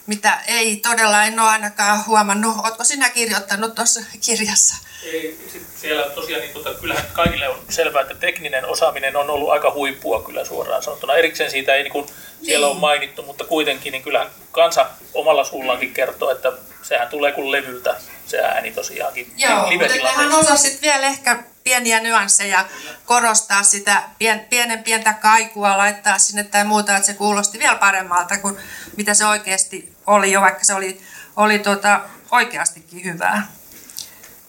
[0.06, 2.56] mitä ei todella en ole ainakaan huomannut.
[2.64, 4.76] Oletko sinä kirjoittanut tuossa kirjassa?
[5.02, 9.70] Ei, siellä tosiaan, niin tuota, kyllähän kaikille on selvää, että tekninen osaaminen on ollut aika
[9.70, 11.14] huippua kyllä suoraan sanottuna.
[11.14, 12.06] Erikseen siitä ei niin kuin,
[12.48, 12.74] siellä niin.
[12.74, 17.96] on mainittu, mutta kuitenkin niin kyllähän kansa omalla suullaankin kertoo, että sehän tulee kuin levyltä
[18.26, 19.32] se ääni tosiaankin.
[19.36, 20.22] Joo, live-tilanteessa.
[20.22, 22.66] mutta hän osasi vielä ehkä pieniä nyansseja
[23.04, 28.38] korostaa sitä pien, pienen pientä kaikua, laittaa sinne tai muuta, että se kuulosti vielä paremmalta
[28.38, 28.56] kuin
[28.96, 31.00] mitä se oikeasti oli jo, vaikka se oli,
[31.36, 33.46] oli tuota, oikeastikin hyvää.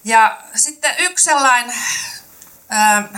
[0.04, 1.76] Ja sitten yksi sellainen,
[2.74, 3.16] ähm,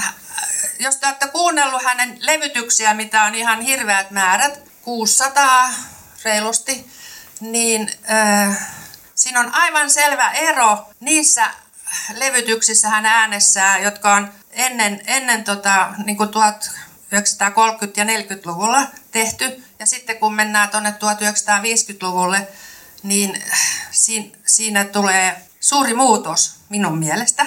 [0.80, 5.70] jos te olette kuunnellut hänen levytyksiä, mitä on ihan hirveät määrät, 600
[6.24, 6.92] reilusti,
[7.40, 8.58] niin äh,
[9.16, 11.52] siinä on aivan selvä ero niissä
[12.14, 16.34] levytyksissä hän äänessää, jotka on ennen, ennen tota, niin kuin 1930-
[17.96, 19.64] ja 40-luvulla tehty.
[19.80, 22.48] Ja sitten kun mennään tuonne 1950-luvulle,
[23.04, 23.44] niin
[23.92, 27.46] siinä, siinä tulee suuri muutos minun mielestä,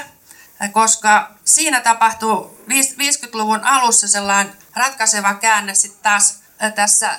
[0.72, 6.43] koska siinä tapahtuu 50-luvun alussa sellainen ratkaiseva käänne sitten taas
[6.74, 7.18] tässä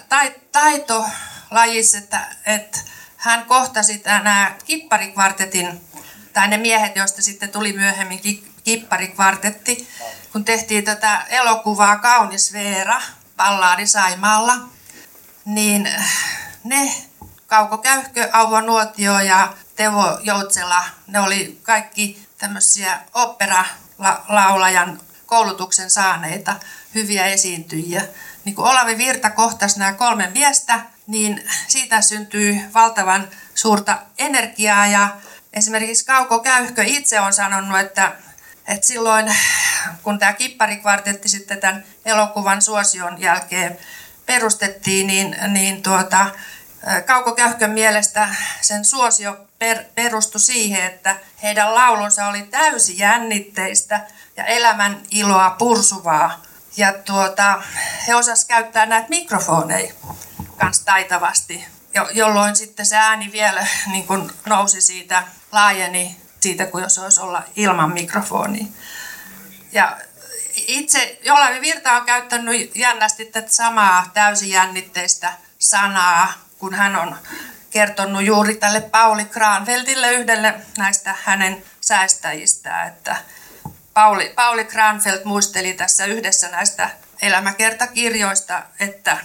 [0.51, 2.79] taitolajissa, että, että
[3.17, 5.81] hän kohtasi nämä kipparikvartetin,
[6.33, 8.21] tai ne miehet, joista sitten tuli myöhemmin
[8.63, 9.89] kipparikvartetti,
[10.31, 13.01] kun tehtiin tätä elokuvaa Kaunis Veera,
[13.37, 14.53] Pallaari Saimaalla,
[15.45, 15.89] niin
[16.63, 16.93] ne
[17.47, 26.55] Kauko Käyhkö, Auvo Nuotio ja Tevo Joutsela, ne oli kaikki tämmöisiä operalaulajan koulutuksen saaneita
[26.95, 28.07] hyviä esiintyjiä.
[28.45, 35.09] Niin kun Olavi Virta kohtasi nämä kolme miestä, niin siitä syntyy valtavan suurta energiaa ja
[35.53, 38.11] esimerkiksi Kauko Käyhkö itse on sanonut, että,
[38.67, 39.35] että silloin
[40.03, 43.77] kun tämä kipparikvartetti sitten tämän elokuvan suosion jälkeen
[44.25, 46.25] perustettiin, niin, niin tuota,
[47.05, 48.29] Kauko Käyhkön mielestä
[48.61, 54.01] sen suosio per, perustui siihen, että heidän laulunsa oli täysi jännitteistä
[54.37, 56.41] ja elämän iloa pursuvaa.
[56.77, 57.63] Ja tuota,
[58.07, 59.93] he osasivat käyttää näitä mikrofoneja
[60.57, 66.83] kanssa taitavasti, jo, jolloin sitten se ääni vielä niin kun nousi siitä, laajeni siitä, kuin
[66.83, 68.65] jos olisi olla ilman mikrofonia.
[69.71, 69.97] Ja
[70.55, 77.17] itse Jolavi Virta on käyttänyt jännästi tätä samaa täysin jännitteistä sanaa, kun hän on
[77.69, 83.15] kertonut juuri tälle Pauli Kranfeldille yhdelle näistä hänen säästäjistään, että
[83.95, 86.89] Pauli, Pauli Kranfeld muisteli tässä yhdessä näistä
[87.21, 89.17] elämäkertakirjoista, että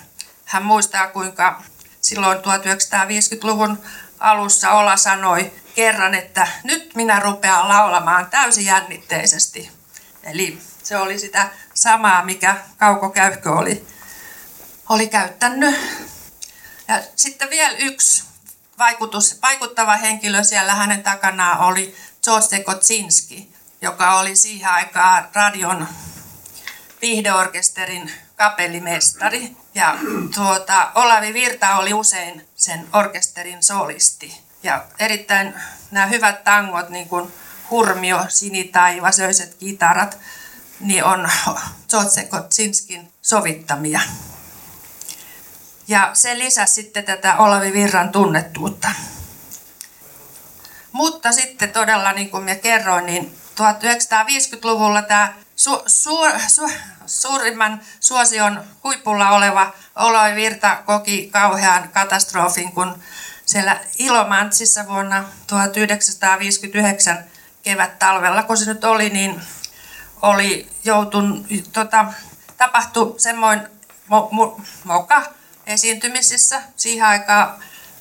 [0.44, 1.62] hän muistaa kuinka
[2.00, 3.82] silloin 1950-luvun
[4.18, 9.70] alussa Ola sanoi kerran, että nyt minä rupean laulamaan täysin jännitteisesti.
[10.22, 13.86] Eli se oli sitä samaa, mikä Kauko Käyhkö oli,
[14.88, 15.76] oli käyttänyt.
[16.88, 18.24] Ja sitten vielä yksi
[18.78, 23.49] vaikutus, vaikuttava henkilö siellä hänen takanaan oli George Kotsinski,
[23.82, 25.88] joka oli siihen aikaan radion
[27.02, 29.56] viihdeorkesterin kapellimestari.
[29.74, 29.98] Ja
[30.34, 34.40] tuota, Olavi Virta oli usein sen orkesterin solisti.
[34.62, 35.54] Ja erittäin
[35.90, 37.32] nämä hyvät tangot, niin kuin
[37.70, 40.18] Hurmio, Sinitaiva, Söiset kitarat,
[40.80, 41.30] niin on
[41.90, 44.00] George Kotsinskin sovittamia.
[45.88, 48.88] Ja se lisäsi sitten tätä Olavi Virran tunnettuutta.
[50.92, 56.18] Mutta sitten todella, niin kuin minä kerroin, niin 1950-luvulla tämä su, su,
[56.48, 56.70] su,
[57.06, 63.02] suurimman suosion huipulla oleva Olavi Virta koki kauhean katastrofin, kun
[63.46, 67.24] siellä Ilomantsissa vuonna 1959
[67.62, 69.40] kevät-talvella, kun se nyt oli, niin
[70.22, 72.04] oli joutun, tota,
[72.56, 73.70] tapahtui semmoinen
[74.08, 75.22] mo, mo, moka
[75.66, 76.62] esiintymisissä.
[76.76, 77.54] Siihen aikaan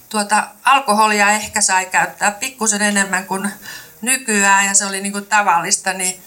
[0.10, 3.52] tuota, alkoholia ehkä sai käyttää pikkusen enemmän kuin
[4.01, 6.23] nykyään ja se oli niin kuin tavallista, niin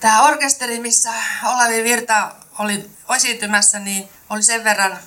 [0.00, 1.12] tämä orkesteri, missä
[1.44, 4.98] Olavi Virta oli esiintymässä, niin oli sen verran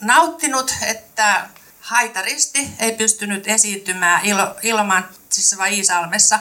[0.00, 1.48] nauttinut, että
[1.80, 6.38] haitaristi ei pystynyt esiintymään Ilo, Ilomantsissa vai Iisalmessa.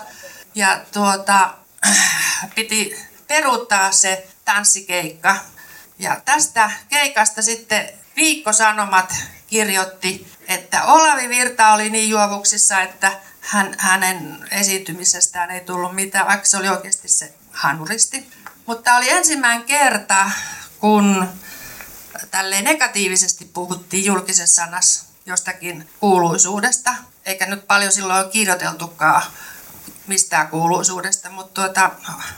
[0.56, 1.54] Ja tuota,
[2.56, 2.96] piti
[3.28, 5.38] peruuttaa se tanssikeikka.
[6.00, 9.14] Ja tästä keikasta sitten Viikko Sanomat
[9.48, 16.46] kirjoitti, että Olavi Virta oli niin juovuksissa, että hän, hänen esiintymisestään ei tullut mitään, vaikka
[16.46, 18.30] se oli oikeasti se hanuristi.
[18.66, 20.32] Mutta oli ensimmäinen kerta,
[20.80, 21.28] kun
[22.32, 29.22] tälle negatiivisesti puhuttiin julkisessa sanassa jostakin kuuluisuudesta, eikä nyt paljon silloin kirjoiteltukaan
[30.08, 31.92] mistään kuuluisuudesta, mutta tuota,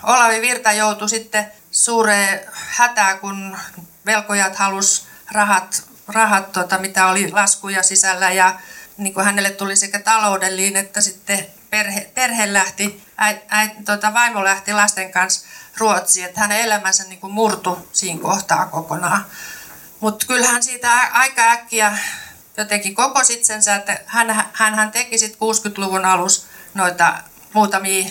[0.03, 3.57] Olavi Virta joutui sitten suureen hätään, kun
[4.05, 8.59] velkojat halus rahat, rahat tuota, mitä oli laskuja sisällä ja
[8.97, 14.43] niin kuin hänelle tuli sekä taloudellinen että sitten perhe, perhe lähti, äi, äi, tuota, vaimo
[14.43, 15.45] lähti lasten kanssa
[15.77, 19.25] Ruotsiin, että hänen elämänsä niin kuin murtu siinä kohtaa kokonaan.
[19.99, 21.97] Mutta kyllähän siitä aika äkkiä
[22.57, 27.13] jotenkin koko itsensä, että hän, hän teki sitten 60-luvun alus noita
[27.53, 28.05] muutamia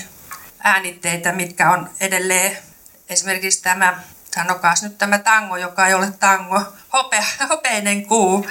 [0.58, 2.58] äänitteitä, mitkä on edelleen
[3.08, 4.02] esimerkiksi tämä,
[4.34, 6.60] sanokaas nyt tämä tango, joka ei ole tango,
[6.92, 8.46] hope, hopeinen kuu,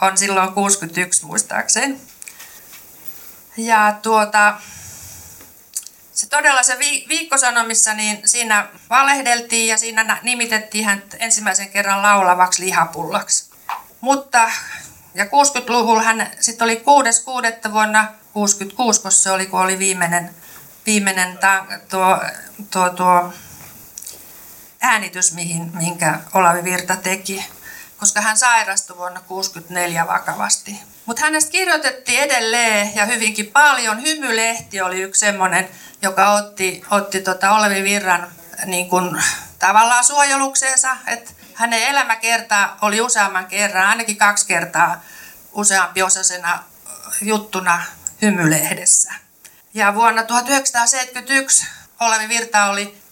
[0.00, 2.00] on silloin 61 muistaakseni.
[3.56, 4.54] Ja tuota,
[6.12, 13.50] se todella se viikkosanomissa, niin siinä valehdeltiin ja siinä nimitettiin hän ensimmäisen kerran laulavaksi lihapullaksi.
[14.00, 14.50] Mutta,
[15.14, 16.82] ja 60-luvulla hän sitten oli
[17.66, 17.72] 6.6.
[17.72, 20.34] vuonna 66, koska se oli, kun oli viimeinen,
[20.86, 22.20] viimeinen ta, tuo,
[22.70, 23.32] tuo, tuo
[24.84, 27.46] äänitys, mihin, minkä Olavi Virta teki,
[27.96, 30.80] koska hän sairastui vuonna 64 vakavasti.
[31.06, 34.02] Mutta hänestä kirjoitettiin edelleen ja hyvinkin paljon.
[34.02, 35.68] Hymylehti oli yksi semmoinen,
[36.02, 38.32] joka otti, otti tota Olavi Virran
[38.66, 39.22] niin kun,
[39.58, 40.96] tavallaan suojelukseensa.
[41.06, 45.02] Että hänen elämäkerta oli useamman kerran, ainakin kaksi kertaa
[45.52, 46.62] useampi osasena
[47.22, 47.82] juttuna
[48.22, 49.14] hymylehdessä.
[49.74, 51.66] Ja vuonna 1971
[52.00, 53.03] Olavi Virta oli,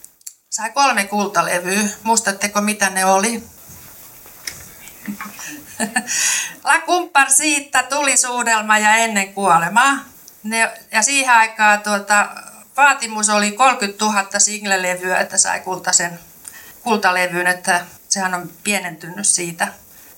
[0.53, 1.81] sai kolme kultalevyä.
[2.03, 3.43] Muistatteko mitä ne oli?
[6.63, 9.93] La kumppar siitä tuli suudelma ja ennen kuolemaa.
[10.43, 12.29] Ne, ja siihen aikaan tuota,
[12.77, 16.19] vaatimus oli 30 000 singlelevyä, että sai kultaisen
[16.81, 19.67] kultalevyyn, että sehän on pienentynyt siitä.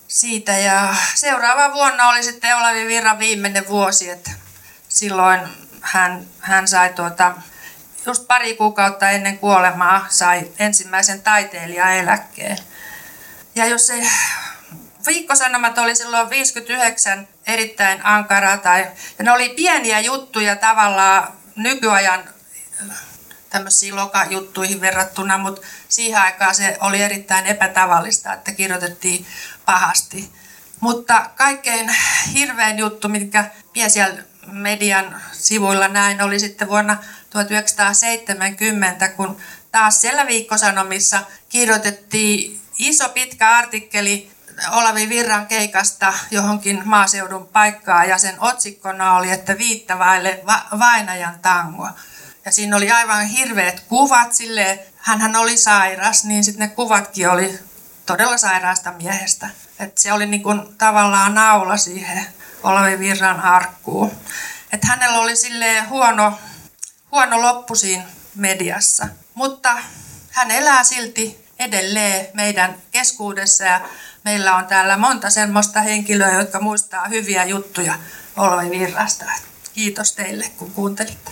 [0.08, 0.52] siitä.
[0.58, 4.32] Ja seuraava vuonna oli sitten Olavi Virran viimeinen vuosi, että
[4.90, 5.40] silloin
[5.82, 7.34] hän, hän sai tuota,
[8.06, 12.58] just pari kuukautta ennen kuolemaa sai ensimmäisen taiteilijaeläkkeen.
[13.56, 14.08] Ja jos se
[15.06, 18.88] Viikkosanomat oli silloin 59 erittäin ankara, tai,
[19.18, 22.24] ja ne oli pieniä juttuja tavallaan nykyajan
[23.50, 29.26] tämmöisiin lokajuttuihin verrattuna, mutta siihen aikaan se oli erittäin epätavallista, että kirjoitettiin
[29.66, 30.32] pahasti.
[30.80, 31.96] Mutta kaikkein
[32.34, 33.52] hirvein juttu, mitkä
[33.88, 36.98] siellä median sivuilla näin, oli sitten vuonna
[37.30, 39.38] 1970, kun
[39.72, 44.32] taas siellä viikkosanomissa kirjoitettiin iso pitkä artikkeli
[44.72, 51.90] Olavi Virran keikasta johonkin maaseudun paikkaa ja sen otsikkona oli, että viittavaille va- vainajan tango.
[52.46, 57.60] Ja siinä oli aivan hirveät kuvat sille, hän oli sairas, niin sitten ne kuvatkin oli
[58.06, 59.50] todella sairaasta miehestä.
[59.80, 62.26] Et se oli niinku tavallaan naula siihen
[62.66, 63.12] Olavi
[63.44, 64.12] arkkuun.
[64.72, 66.40] Et hänellä oli sille huono,
[67.12, 68.04] huono loppu siinä
[68.36, 69.08] mediassa.
[69.34, 69.78] Mutta
[70.32, 73.82] hän elää silti edelleen meidän keskuudessa ja
[74.24, 77.94] meillä on täällä monta semmoista henkilöä, jotka muistaa hyviä juttuja
[78.38, 79.26] Olavi Virrasta.
[79.74, 81.32] Kiitos teille, kun kuuntelitte.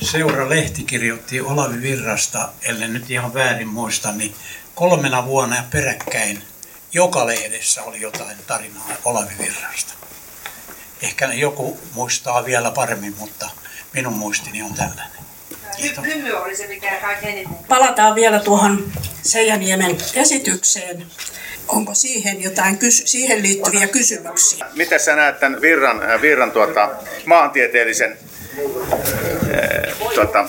[0.00, 4.34] Seura Lehti kirjoitti Olavi Virrasta, ellei nyt ihan väärin muista, niin
[4.74, 6.42] kolmena vuonna ja peräkkäin
[6.94, 9.94] joka lehdessä oli jotain tarinaa Olavi Virrasta.
[11.02, 13.50] Ehkä joku muistaa vielä paremmin, mutta
[13.92, 15.24] minun muistini on tällainen.
[16.04, 21.06] Hymy oli se, mikä kaikkein Palataan vielä tuohon Seijaniemen esitykseen.
[21.68, 24.66] Onko siihen jotain kysy- siihen liittyviä kysymyksiä?
[24.74, 26.90] Miten sä näet tämän Virran, äh, virran tuota,
[27.26, 28.18] maantieteellisen
[30.14, 30.48] tuota,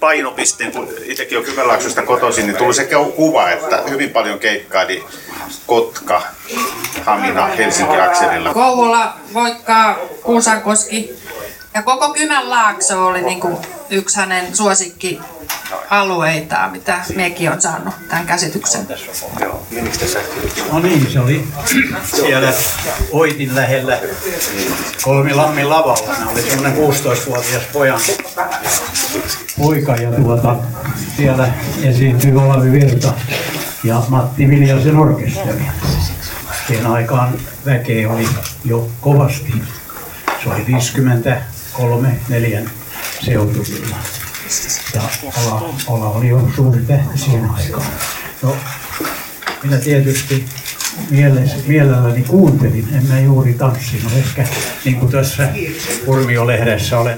[0.00, 5.04] painopisteen, kun itsekin on Kymenlaaksosta kotoisin, niin tuli se kuva, että hyvin paljon keikkaili
[5.66, 6.22] Kotka,
[7.02, 8.54] Hamina, Helsinki-akselilla.
[8.54, 11.16] Kouvola, Voikkaa, Kuusankoski
[11.74, 13.56] ja koko Kymenlaakso oli niin kuin
[13.90, 18.86] yksi hänen suosikkialueitaan, mitä mekin on saanut tämän käsityksen.
[20.72, 21.48] No niin, se oli
[22.16, 22.52] siellä
[23.12, 23.98] Oitin lähellä
[25.02, 26.14] Kolmilammin lavalla.
[26.18, 28.00] Ne oli semmoinen 16-vuotias pojan
[29.58, 30.56] poika ja tuota,
[31.16, 31.48] siellä
[31.82, 33.12] esiintyi Olavi Virta
[33.84, 35.64] ja Matti Viljasen orkesteri.
[36.66, 37.34] Siihen aikaan
[37.66, 38.28] väkeä oli
[38.64, 39.52] jo kovasti.
[40.42, 40.66] Se oli
[41.78, 42.70] 53 neljän
[43.20, 43.96] seutuvilla.
[44.94, 47.86] Ja Ola, Ola oli jo suuri tähti siihen aikaan.
[48.42, 48.56] No,
[49.62, 50.44] minä tietysti
[51.66, 54.12] mielelläni kuuntelin, en mä juuri tanssinut.
[54.16, 54.44] Ehkä
[54.84, 55.48] niin kuin tässä
[56.04, 57.16] Kurmio-lehdessä olen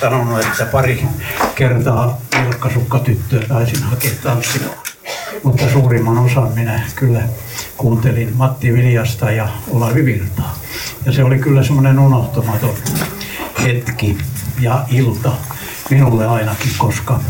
[0.00, 1.06] sanonut, että pari
[1.54, 4.78] kertaa vilkkasukkatyttöä taisin hakea tanssimaan.
[5.42, 7.22] Mutta suurimman osan minä kyllä
[7.76, 10.58] kuuntelin Matti Viljasta ja Olavi Virtaa.
[11.06, 12.74] Ja se oli kyllä semmoinen unohtumaton
[13.62, 14.18] hetki
[14.60, 15.32] ja ilta
[15.90, 17.20] minulle ainakin, koska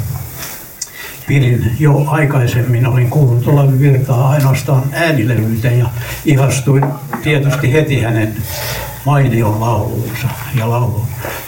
[1.26, 5.86] pidin jo aikaisemmin, olin kuullut Olavi Virtaa ainoastaan äänilevyyteen ja
[6.24, 6.84] ihastuin
[7.22, 8.36] tietysti heti hänen
[9.04, 11.06] mainion lauluunsa ja laulun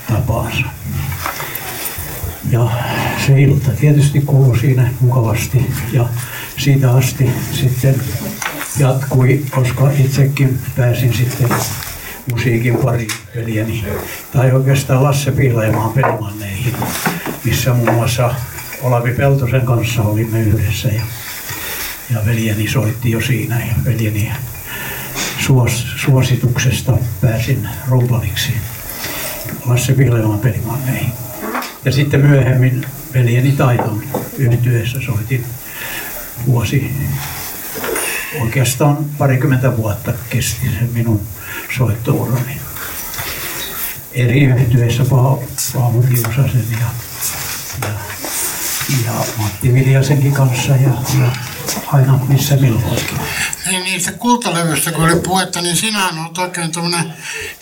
[0.09, 0.65] tapaansa.
[2.51, 2.69] Ja
[3.27, 6.07] se ilta tietysti kuului siinä mukavasti ja
[6.57, 7.95] siitä asti sitten
[8.79, 11.49] jatkui, koska itsekin pääsin sitten
[12.31, 13.85] musiikin pariin veljeni,
[14.33, 16.75] tai oikeastaan Lasse Pihlajamaan pelimanneihin,
[17.45, 18.35] missä muun muassa
[18.83, 21.03] Olavi Peltosen kanssa olimme yhdessä ja,
[22.11, 24.33] ja veljeni soitti jo siinä ja veljeni
[25.39, 28.53] suos, suosituksesta pääsin rumpaliksi
[29.67, 31.13] Lasse Pihlajamaan pelimanneihin.
[31.85, 34.03] Ja sitten myöhemmin veljeni Taiton
[34.39, 35.45] yhtyessä soitin
[36.47, 36.91] vuosi,
[38.41, 41.21] oikeastaan parikymmentä vuotta kesti se minun
[41.77, 42.61] soittourani.
[44.13, 46.87] Eri yhtyeissä Paavo, Kiusasen ja,
[47.83, 47.95] ja,
[49.07, 50.91] ja Matti Viljasenkin kanssa ja,
[51.21, 51.31] ja
[51.87, 53.19] aina missä milloinkin.
[53.67, 57.13] Niin niistä kultalevyistä, kun oli puhetta, niin sinähän olet oikein tämmöinen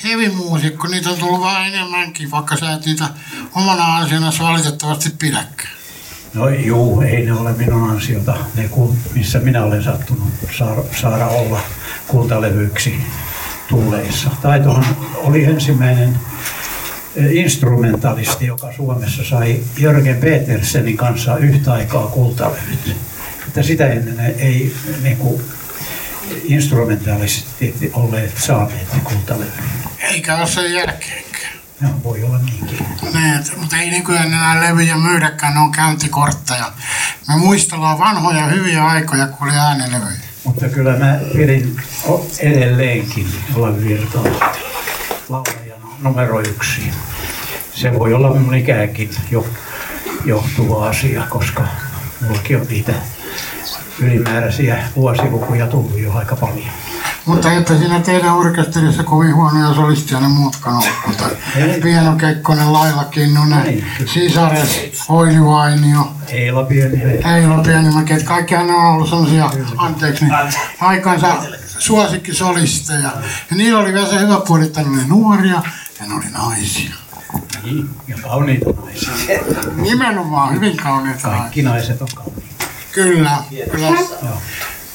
[0.05, 0.89] heavy-muusikko.
[0.89, 3.09] Niitä on tullut vähän enemmänkin, vaikka sä et niitä
[3.55, 5.75] omana ansiona valitettavasti pidäkään.
[6.35, 8.71] No juu, ei ne ole minun ansiota, ne
[9.15, 10.29] missä minä olen sattunut
[10.59, 11.61] saada, saada olla
[12.07, 13.01] kultalevyksi
[13.69, 14.31] tulleissa.
[14.43, 16.19] Taitohan oli ensimmäinen
[17.17, 22.97] eh, instrumentalisti, joka Suomessa sai Jörgen Petersenin kanssa yhtä aikaa kultalevyt.
[23.49, 25.43] Että sitä ennen ei niin kuin,
[26.45, 29.63] instrumentalisti olleet saaneet kultalevyjä.
[29.99, 31.55] Eikä ole sen jälkeenkään.
[31.81, 32.87] No, voi olla niinkin.
[33.15, 36.73] Niin, mutta ei nykyään enää levyjä myydäkään, ne on käyntikortteja.
[37.29, 40.34] Me muistellaan vanhoja hyviä aikoja, kun oli äänilevyjä.
[40.45, 41.77] Mutta kyllä mä pidin
[42.41, 44.25] edelleenkin olla virtaa
[45.29, 46.81] laulajana numero yksi.
[47.75, 49.47] Se voi olla minun ikäänkin jo
[50.25, 51.63] johtuva asia, koska
[52.21, 52.93] minullakin on niitä
[54.01, 56.84] ylimääräisiä vuosilukuja tullut jo aika paljon.
[57.27, 60.83] Mutta että siinä teidän orkesterissa kovin huonoja solistia ne muutkaan
[61.57, 61.81] Ei.
[61.81, 63.87] Pieno Kekkonen, Laila Kinnunen, Niin.
[64.07, 70.35] Sisares, Oili Vainio, Eila Pieni, Eila Pienimäki, että kaikkihan ne on ollut sellaisia, anteeksi, niin
[70.81, 71.37] aikansa
[71.79, 73.01] suosikkisolisteja.
[73.51, 75.63] Ja niillä oli vielä se hyvä puoli, että ne oli nuoria
[76.01, 76.95] ja ne oli naisia.
[77.65, 79.39] niin, ja kauniita naisia.
[79.77, 81.29] Nimenomaan hyvin kauniita.
[81.29, 82.45] Kaikki naiset on kauniita.
[82.93, 83.39] Kyllä,
[83.71, 83.99] kyllä.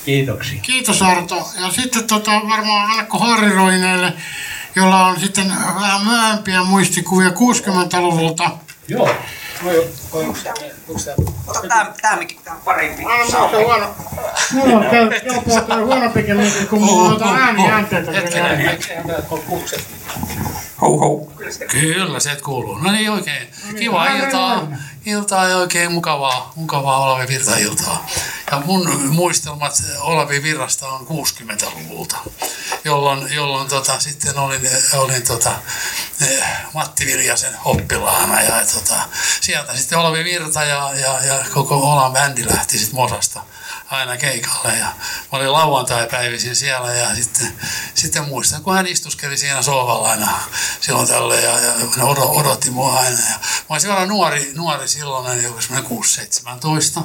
[0.06, 0.60] Kiitoksia.
[0.62, 1.50] Kiitos Arto.
[1.62, 4.14] Ja sitten tota, varmaan Alkko Harriroineelle,
[4.76, 8.50] jolla on sitten vähän myöhempiä muistikuvia 60-luvulta.
[8.88, 9.10] Joo.
[11.48, 13.04] Ota tää, tää mikä tää on parempi.
[13.04, 13.96] Aina mulla on huono.
[14.54, 18.12] Mulla on käy, joku käy huonompikin mieli, kun mulla on noita ääniäänteitä.
[20.82, 21.32] Hou hou.
[21.72, 22.78] Kyllä, se kuuluu.
[22.78, 23.48] No niin, oikein.
[23.80, 24.68] Kiva iltaa.
[25.06, 28.08] Iltaa ja oikein mukavaa, mukavaa Olavi Virta-iltaa.
[28.52, 32.18] Ja mun muistelmat Olavi Virrasta on 60-luvulta,
[32.84, 34.62] jolloin, jolloin tota, sitten olin,
[34.94, 35.52] olin tota,
[36.22, 38.42] eh, Matti Viljasen oppilaana.
[38.42, 38.96] Ja, tota,
[39.42, 43.42] sieltä sitten Olavi Virta ja, ja, ja koko Olan bändi lähti sitten Mosasta
[43.92, 47.54] aina keikalle ja mä olin lauantai-päivisin siellä ja sitten,
[47.94, 50.28] sitten muistan, kun hän istuskeli siinä sohvalla aina
[50.82, 53.18] silloin tälle ja, ja odo- odotti mua aina.
[53.30, 55.92] Ja mä olisin vielä nuori, nuori silloin, joku semmoinen
[57.00, 57.02] 6-17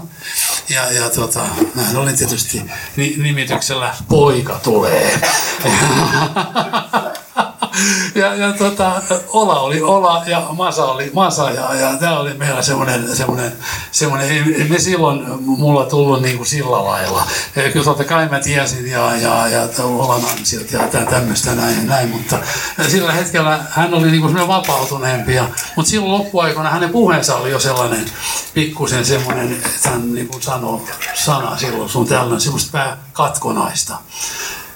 [0.68, 1.41] ja, ja tota,
[1.74, 2.62] mä olin tietysti
[2.97, 5.20] ni, nimityksellä poika tulee.
[8.14, 12.62] ja, ja tota, Ola oli Ola ja Masa oli Masa ja, ja tämä oli meillä
[12.62, 13.53] semmoinen, semmoinen,
[13.93, 17.27] semmoinen ei me silloin mulla tullut niin kuin sillä lailla.
[17.57, 21.87] Ja Kyllä totta kai mä tiesin ja, ja, ja Olan ansiot ja tä- tämmöistä näin,
[21.87, 22.39] näin, mutta
[22.89, 25.35] sillä hetkellä hän oli niin kuin semmoinen vapautuneempi.
[25.35, 25.45] Ja,
[25.77, 28.05] mutta silloin loppuaikoina hänen puheensa oli jo sellainen
[28.55, 30.81] pikkusen semmoinen, että hän niin kuin sanoi
[31.14, 33.99] sana silloin sun tällainen semmoista pääkatkonaista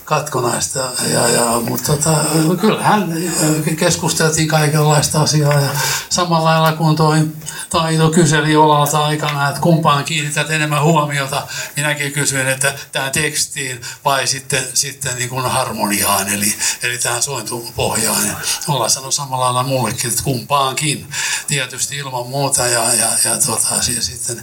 [0.09, 0.93] katkonaista.
[1.13, 2.25] Ja, ja, mutta tota,
[2.61, 5.71] kyllähän äh, keskusteltiin kaikenlaista asiaa ja
[6.11, 7.27] samalla lailla kuin toi
[7.71, 11.47] Taito kyseli Olalta aikana, että kumpaan kiinnität enemmän huomiota,
[11.77, 18.27] minäkin kysyin, että tähän tekstiin vai sitten, sitten niin kuin harmoniaan, eli, eli tähän sointupohjaan.
[18.27, 18.35] Ja
[18.69, 21.07] Ola sanoi samalla lailla mullekin, että kumpaankin,
[21.47, 24.43] tietysti ilman muuta ja, ja, ja tota, si- sitten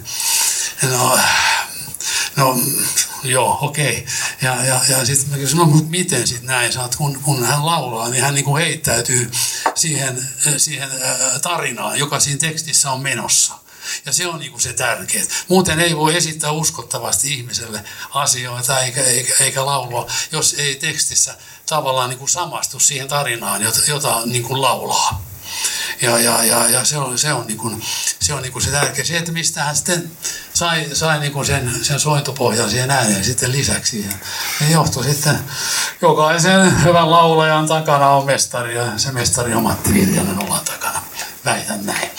[0.82, 1.18] no,
[2.36, 2.58] No
[3.24, 4.06] joo, okei.
[4.42, 7.66] Ja, ja, ja sitten mä kysyin, no mutta miten sitten näin saat, kun, kun hän
[7.66, 9.30] laulaa, niin hän niin kuin heittäytyy
[9.74, 10.88] siihen, siihen
[11.42, 13.54] tarinaan, joka siinä tekstissä on menossa.
[14.06, 15.24] Ja se on niin kuin se tärkeä.
[15.48, 21.34] Muuten ei voi esittää uskottavasti ihmiselle asioita eikä, eikä, eikä laulua, jos ei tekstissä
[21.66, 25.25] tavallaan niin kuin samastu siihen tarinaan, jota, jota niin kuin laulaa.
[26.00, 27.82] Ja, ja, ja, ja se on, se on, niin kuin,
[28.20, 29.04] se, on niin kuin se tärkeä.
[29.04, 30.10] Se, että mistä hän sitten
[30.54, 34.20] sai, sai niin kuin sen, sen sointupohjan siihen ääneen sitten lisäksi siihen.
[34.58, 35.38] Se johtui sitten,
[36.02, 41.02] jokaisen hyvän laulajan takana on mestari ja se mestari on Matti Viljanen ollaan takana.
[41.44, 42.10] Väitän näin.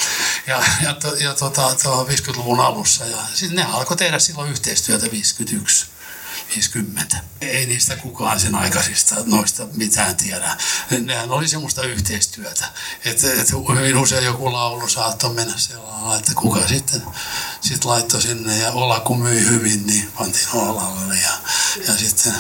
[0.48, 3.06] Ja, ja, to, ja tota, to 50-luvun alussa.
[3.06, 5.86] Ja sitten ne alkoi tehdä silloin yhteistyötä 51.
[6.56, 7.18] 50.
[7.42, 10.58] Ei niistä kukaan sen aikaisista noista mitään tiedä.
[11.00, 12.66] Nehän oli semmoista yhteistyötä.
[13.06, 17.02] Että et hyvin usein joku laulu saattoi mennä sellainen, että kuka sitten
[17.62, 21.32] sit laittoi sinne ja Ola kun myi hyvin, niin pantiin Olalle ja,
[21.88, 22.34] ja sitten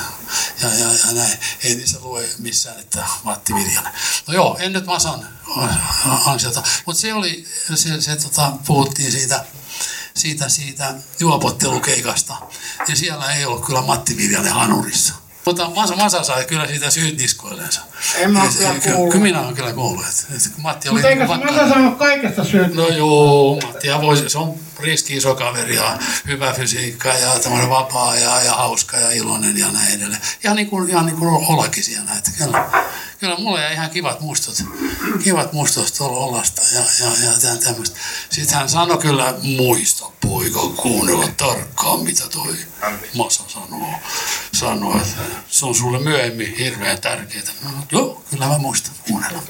[0.62, 1.39] ja, ja, ja näin.
[1.64, 3.93] Ei niissä lue missään, että Matti Viljanen.
[4.28, 5.28] No joo, en nyt Masan
[6.26, 6.64] ansiota.
[6.86, 7.45] Mutta se oli,
[7.76, 9.45] se, se tota, puhuttiin siitä,
[10.18, 12.34] siitä, siitä juopottelukeikasta.
[12.88, 15.13] Ja siellä ei ollut kyllä Matti Viljanen hanurissa.
[15.45, 17.82] Mutta Masa, Masa sai kyllä siitä syyt niskoillensa.
[18.15, 19.11] En mä kyllä ky- kuullut.
[19.11, 20.05] Kyllä minä olen kyllä kuullut.
[20.05, 22.74] Että, Matti oli Mutta eikö vaikka- Masa saanut kaikesta syyt?
[22.74, 25.97] No joo, Matti voisi, se on riski iso kaveri ja
[26.28, 30.22] hyvä fysiikka ja tämmöinen vapaa ja, ja hauska ja iloinen ja näin edelleen.
[30.43, 32.70] Ihan niin kuin, ihan niin kuin Olakin siellä, että kyllä,
[33.20, 34.63] kyllä mulla jäi ihan kivat muistot,
[35.24, 37.99] kivat muistot tuolla Olasta ja, ja, ja tämän tämmöistä.
[38.30, 42.57] Sitten hän sanoi kyllä, muista poika kuunnella tarkkaan mitä toi
[43.13, 43.89] Masa sanoo.
[44.53, 47.43] Sanoo, että se on sulle myöhemmin hirveän tärkeää.
[47.63, 49.41] No, joo, kyllä mä muistan kuunnella.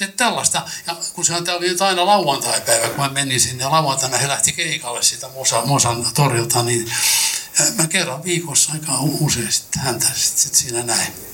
[0.00, 4.28] Että tällaista, ja kun se oli nyt aina lauantai-päivä, kun mä menin sinne, lauantaina he
[4.28, 6.92] lähti keikalle siitä Mosa, Mosan torilta, niin
[7.78, 11.29] mä kerran viikossa aika usein sitten häntä sit, sit siinä näin.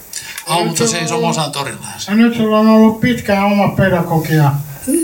[0.47, 1.86] Auto seisoi Mosan torilla.
[2.09, 4.53] Ja nyt sulla on ollut pitkään oma pedagogia.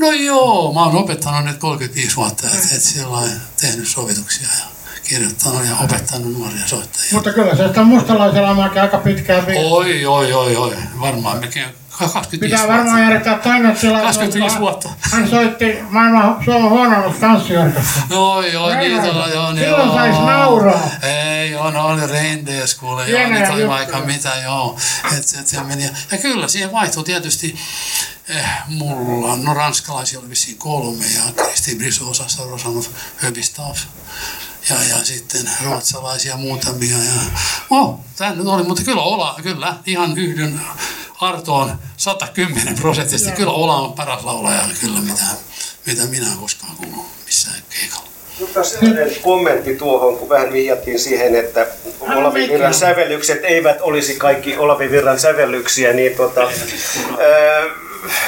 [0.00, 4.64] No joo, mä oon opettanut nyt 35 vuotta, että et sillä lailla tehnyt sovituksia ja
[5.08, 7.08] kirjoittanut ja opettanut nuoria soittajia.
[7.12, 9.68] Mutta kyllä se sitä mustalaisella aika pitkään vielä.
[9.68, 11.64] Oi, oi, oi, oi, varmaan mekin
[11.98, 12.76] 25 Pitää vuotta.
[12.76, 14.02] varmaan järjestää toinen tilaisuus.
[14.16, 14.88] 25 kun vuotta.
[15.00, 18.00] Hän soitti maailman Suomen huonoimmassa tanssiorkestrissa.
[18.10, 19.22] Joo, joo, niitä on.
[19.22, 19.96] on, joo, niin Silloin joo.
[19.96, 20.90] sais nauraa.
[21.02, 24.78] Ei, joo, no oli Rendees, kuule, joo, niitä oli vaikka mitä, joo.
[25.18, 25.90] Et, et se meni.
[26.10, 27.58] Ja kyllä siihen vaihtui tietysti,
[28.28, 33.80] eh, mulla, no ranskalaisia oli vissiin kolme, ja Kristi Briso osassa osannut Höbistaff.
[34.70, 36.96] Ja, ja sitten ruotsalaisia muutamia.
[36.98, 37.20] Ja,
[37.70, 40.60] oh, tämä nyt oli, mutta kyllä Ola, kyllä, ihan yhdyn
[41.22, 43.32] Artoon 110 prosenttisesti.
[43.32, 45.24] Kyllä Ola on paras laulaja, kyllä mitä,
[45.86, 48.08] mitä minä olen koskaan kuullut missään keikalla.
[48.40, 51.66] Mutta sellainen kommentti tuohon, kun vähän vihjattiin siihen, että
[52.00, 57.64] Olavi Virran sävellykset eivät olisi kaikki Olavi Virran sävellyksiä, niin, tota, ää,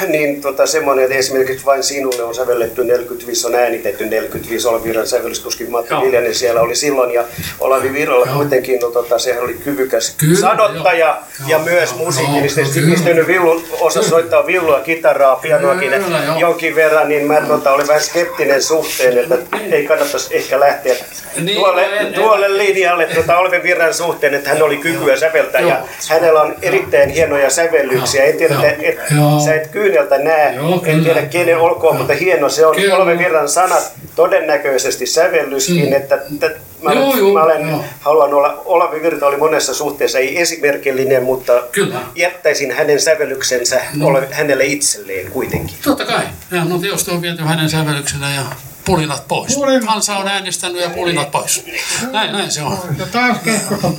[0.08, 5.06] niin tota, semmoinen, että esimerkiksi vain sinulle on sävelletty 45, on äänitetty 45 Olavi Virran
[5.06, 5.94] sävellys, tuskin Matti.
[6.04, 7.24] Viljanen siellä oli silloin, ja
[7.60, 11.16] Olavi Virralla kuitenkin, no, tota, sehän oli kyvykäs Kyllä, sanottaja joo.
[11.48, 12.90] ja Joo, myös joo, musiikillisesti joo, kyllä.
[12.94, 16.38] pistynyt villun, osa soittaa villua, kitaraa, pianoakin Kyllä, joo.
[16.38, 19.38] jonkin verran, niin mä tota, olin vähän skeptinen suhteen, että
[19.70, 20.94] ei kannattaisi ehkä lähteä
[21.40, 25.60] Niin, tuolle, en- en- tuolle linjalle tuota Olven Virran suhteen, että hän oli kykyä säveltää
[25.60, 28.24] ja hänellä on erittäin hienoja sävellyksiä.
[28.24, 28.98] En tiedä, että et,
[29.44, 32.76] sä et kyyneltä näe, Joo, en tiedä kenen olkoon, mutta hieno se on.
[32.76, 32.96] Kyllä.
[32.96, 35.92] Olven Virran sanat todennäköisesti sävellyskin, Mm.
[35.92, 36.50] että, että
[36.82, 37.84] mä, Joo, olen, joo, mä olen, joo.
[38.00, 42.00] haluan olla, Olavi Virta oli monessa suhteessa ei esimerkillinen, mutta Kyllä.
[42.14, 44.06] jättäisin hänen sävellyksensä No.
[44.06, 45.76] ole, hänelle itselleen kuitenkin.
[45.84, 46.24] Totta kai.
[46.50, 48.42] Ja no teosta on viety hänen sävellyksellä ja
[48.84, 49.54] pulinat pois.
[49.54, 49.84] Pulinat.
[49.84, 51.64] Kansa on äänestänyt ja pulinat pois.
[52.12, 52.78] Näin, näin se on.
[52.98, 53.94] Ja taas keskustan.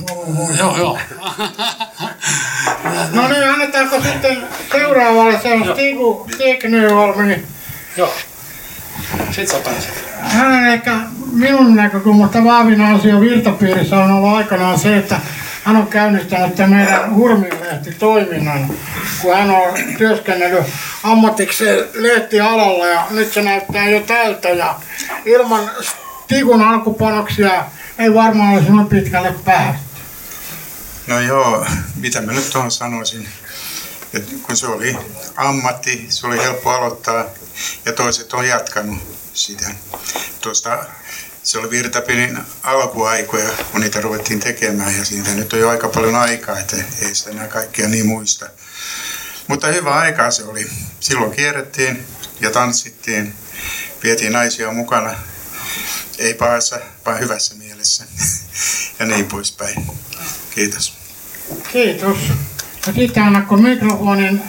[0.58, 0.98] Joo, joo.
[3.12, 7.46] No niin, annetaanko sitten seuraavalle se on Stigu Stig Nyholm, niin
[7.96, 8.12] joo.
[9.30, 10.04] Sitten sä pääset.
[10.20, 10.96] hänen ehkä
[11.32, 15.20] minun näkökulmasta vahvin ansio virtapiirissä on ollut aikanaan se, että
[15.66, 18.70] hän on käynnistänyt tämän meidän hurmilehti toiminnan,
[19.22, 20.66] kun hän on työskennellyt
[21.02, 24.80] ammatikseen lehtialalla ja nyt se näyttää jo tältä ja
[25.24, 25.70] ilman
[26.24, 27.64] Stigun alkupanoksia
[27.98, 29.86] ei varmaan olisi noin pitkälle päästy.
[31.06, 33.28] No joo, mitä mä nyt tuohon sanoisin.
[34.14, 34.96] Et kun se oli
[35.36, 37.24] ammatti, se oli helppo aloittaa
[37.84, 38.98] ja toiset on jatkanut
[39.34, 39.70] sitä.
[40.40, 40.84] Tuosta
[41.46, 46.14] se oli Virtapinin alkuaikoja, kun niitä ruvettiin tekemään ja siitä nyt on jo aika paljon
[46.14, 48.46] aikaa, että ei sitä enää kaikkia niin muista.
[49.46, 50.70] Mutta hyvä aikaa se oli.
[51.00, 52.06] Silloin kierrettiin
[52.40, 53.34] ja tanssittiin,
[54.02, 55.14] vietiin naisia mukana,
[56.18, 58.04] ei pahassa, vaan hyvässä mielessä
[58.98, 59.86] ja niin poispäin.
[60.54, 60.92] Kiitos.
[61.72, 62.18] Kiitos.
[62.86, 64.42] Ja sitten annatko mikrofonin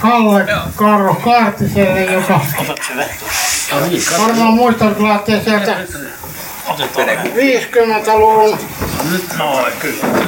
[0.00, 2.40] Kalle Karro Kaartiselle, joka
[4.18, 5.76] varmaan muistat, kun lähtee sieltä
[7.36, 8.58] 50-luvun,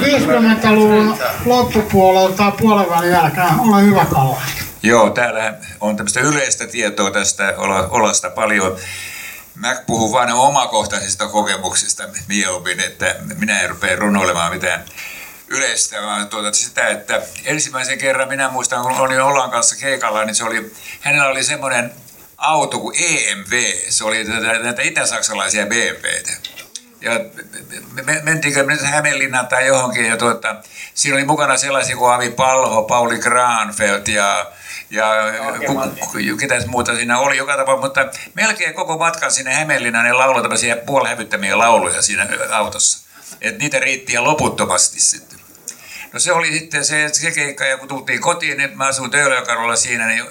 [0.01, 3.59] 50-luvun loppupuolelta tai puolen jälkeen.
[3.59, 4.37] Ole hyvä, Kalle.
[4.83, 8.77] Joo, täällä on tämmöistä yleistä tietoa tästä Ola- Olasta paljon.
[9.55, 14.85] Mä puhun vain omakohtaisista kokemuksista mieluummin, että minä en rupea runoilemaan mitään
[15.47, 20.35] yleistä, vaan tuota sitä, että ensimmäisen kerran minä muistan, kun olin Olan kanssa keikalla, niin
[20.35, 20.71] se oli,
[21.01, 21.91] hänellä oli semmoinen
[22.37, 24.23] auto kuin EMV, se oli
[24.63, 26.31] näitä itä-saksalaisia BMWtä.
[27.01, 27.11] ja
[28.05, 30.55] me, mentiinkö me nyt Hämeenlinnaan tai johonkin, ja tuota,
[30.93, 34.51] siinä oli mukana sellaisia kuin Avi Palho, Pauli Granfeldt ja,
[34.89, 35.05] ja
[36.39, 40.75] ketäs muuta siinä oli joka tapauksessa, mutta melkein koko matkan sinne Hämeenlinnaan ne lauloi tämmöisiä
[40.75, 43.05] puolihävyttämiä lauluja siinä autossa.
[43.41, 45.39] Et niitä riitti ihan loputtomasti sitten.
[46.13, 49.75] No se oli sitten se, se keikka, ja kun tultiin kotiin, niin mä asuin Töölökarolla
[49.75, 50.25] siinä, niin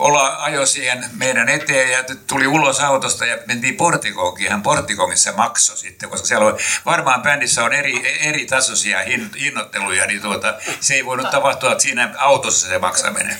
[0.00, 4.50] Ola ajoi siihen meidän eteen ja tuli ulos autosta ja mentiin portikoonkin.
[4.50, 10.06] Hän portikongissa maksoi sitten, koska siellä on, varmaan bändissä on eri, eri tasoisia hin, hinnoitteluja,
[10.06, 13.36] niin tuota, se ei voinut tapahtua siinä autossa se maksaminen.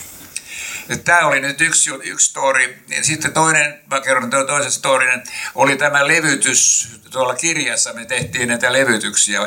[1.04, 2.82] Tämä oli nyt yksi, yksi story.
[3.02, 5.22] Sitten toinen, mä kerron toisen storin,
[5.54, 6.88] oli tämä levytys.
[7.10, 9.40] Tuolla kirjassa me tehtiin näitä levytyksiä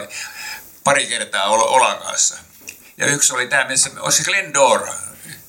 [0.84, 2.38] pari kertaa Olan kanssa.
[2.97, 4.93] Ja yksi oli tämä, missä, olisi Glendora,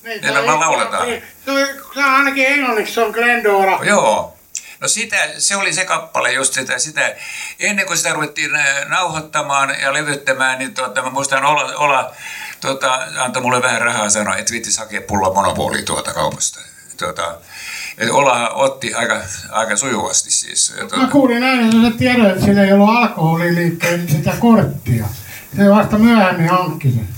[0.05, 1.07] Niin, Niillä me lauletaan.
[1.45, 1.57] Se on,
[1.93, 3.79] se on ainakin englanniksi, se on Glendora.
[3.83, 4.31] Joo.
[4.79, 7.15] No sitä, se oli se kappale just sitä, sitä.
[7.59, 12.11] Ennen kuin sitä ruvettiin äh, nauhoittamaan ja levyttämään, niin tuota, mä muistan olla, olla
[12.61, 16.59] tuota, antoi mulle vähän rahaa sanoa, että viittis hakea pulla monopoli tuota kaupasta.
[16.97, 17.35] Tuota,
[17.97, 20.73] et Ola otti aika, aika sujuvasti siis.
[20.77, 25.05] Ja Mä Tuota, kuulin näin, että sä tiedät, että sillä ei ollut alkoholiliikkeen sitä korttia.
[25.57, 27.14] Se vasta myöhemmin hankki sen.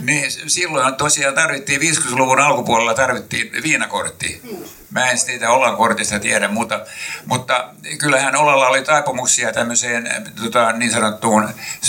[0.00, 4.42] niin, silloin tosiaan tarvittiin, 50-luvun alkupuolella tarvittiin viinakortti.
[4.90, 6.86] Mä en siitä Olan kortista tiedä, mutta,
[7.26, 7.68] mutta
[7.98, 10.08] kyllähän Olalla oli taipumuksia tämmöiseen
[10.42, 11.48] tota, niin sanottuun,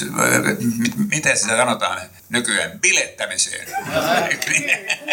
[0.10, 3.68] m- miten sitä sanotaan nykyään, bilettämiseen.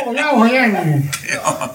[0.05, 1.11] Oo, jauho jengiin.
[1.35, 1.75] Joo.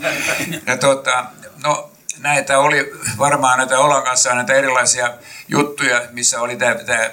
[0.66, 1.26] Ja tota,
[1.64, 1.91] no,
[2.22, 5.12] näitä oli varmaan näitä Olan kanssa näitä erilaisia
[5.48, 7.10] juttuja, missä oli tämä, tämä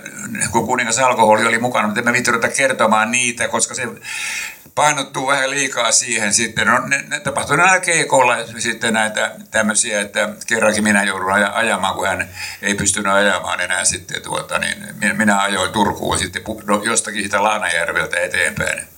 [0.51, 3.89] kun kuningas alkoholi oli mukana, mutta viitti ruveta kertomaan niitä, koska se
[4.75, 6.67] painottuu vähän liikaa siihen sitten.
[6.67, 11.95] No, ne, ne tapahtui näillä keikoilla sitten näitä tämmöisiä, että kerrankin minä joudun aja- ajamaan,
[11.95, 12.29] kun hän
[12.63, 17.43] ei pystynyt ajamaan enää sitten tuota, niin minä- minä ajoin Turkuun sitten no, jostakin siitä
[17.43, 18.89] Laanajärveltä eteenpäin.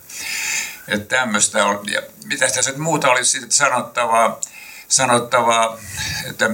[0.89, 1.81] Että tämmöistä on.
[1.93, 4.41] Ja mitä tässä nyt muuta olisi sitten sanottavaa,
[4.91, 5.78] sanottavaa
[6.30, 6.51] että,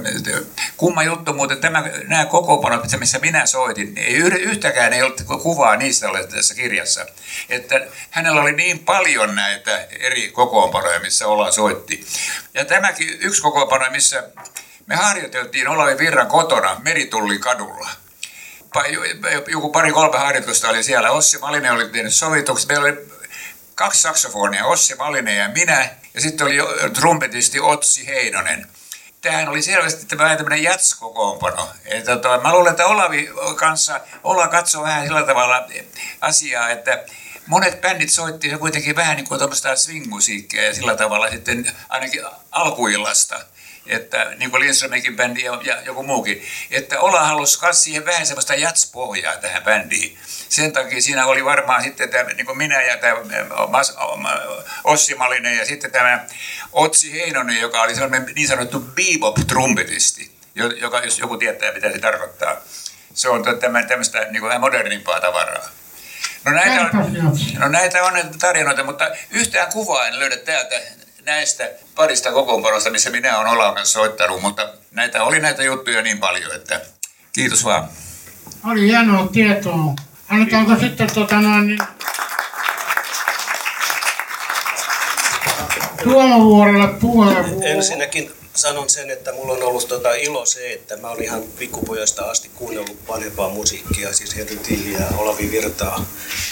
[0.77, 5.21] kumma juttu muuten, tämä, nämä kokoonpanot, mitä- missä minä soitin, niin ei yhtäkään ei ollut
[5.43, 7.05] kuvaa niistä ole tässä kirjassa.
[7.49, 12.05] Että hänellä oli niin paljon näitä eri kokoonpanoja, missä ollaan soitti.
[12.53, 14.23] Ja tämäkin yksi kokoonpano, missä
[14.85, 17.89] me harjoiteltiin Olavi Virran kotona Meritullin kadulla
[19.47, 21.11] joku pari-kolme harjoitusta oli siellä.
[21.11, 22.69] Ossi Malinen oli tehnyt sovitukset.
[22.69, 23.07] Meillä oli
[23.75, 25.89] kaksi saksofonia, Ossi Malinen ja minä.
[26.17, 26.57] Ja sitten oli
[26.93, 28.67] trumpetisti Otsi Heinonen.
[29.21, 31.69] Tämähän oli selvästi tämä tämmöinen jats-kokoonpano.
[31.85, 35.67] Että tota, mä luulen, että Olavi kanssa, Ola katsoo vähän sillä tavalla
[36.21, 37.03] asiaa, että
[37.47, 43.39] monet bändit soitti kuitenkin vähän niin kuin tuommoista swing-musiikkia ja sillä tavalla sitten ainakin alkuillasta
[43.89, 48.25] että niin kuin Lindströmikin bändi ja, ja joku muukin, että Ola halusi myös siihen vähän
[48.25, 50.17] semmoista jatspohjaa tähän bändiin.
[50.49, 53.15] Sen takia siinä oli varmaan sitten tämä, niin kuin minä ja tämä
[53.67, 53.97] Mas,
[54.83, 56.25] Ossi Malinen ja sitten tämä
[56.73, 61.99] Otsi Heinonen, joka oli sellainen niin sanottu bebop-trumpetisti, jo- joka, jos joku tietää, mitä se
[61.99, 62.55] tarkoittaa.
[63.13, 63.43] Se on
[63.87, 65.69] tämmöistä niin kuin vähän modernimpaa tavaraa.
[66.45, 67.17] No näitä, on,
[67.59, 70.81] no näitä on näitä tarinoita, mutta yhtään kuvaa en löydä täältä
[71.27, 76.19] näistä parista kokoonpanosta, missä minä olen Olan kanssa soittanut, mutta näitä oli näitä juttuja niin
[76.19, 76.81] paljon, että
[77.33, 77.89] kiitos vaan.
[78.65, 79.93] Oli hienoa tietoa.
[80.29, 81.79] Annetaanko sitten tota noin, niin
[86.03, 87.67] Tuomavuorelle puheenvuoro?
[87.67, 92.25] Ensinnäkin sanon sen, että mulla on ollut tota ilo se, että mä oon ihan pikkupojasta
[92.25, 96.05] asti kuunnellut vanhempaa musiikkia, siis Henry Tilliä ja Olavi Virtaa.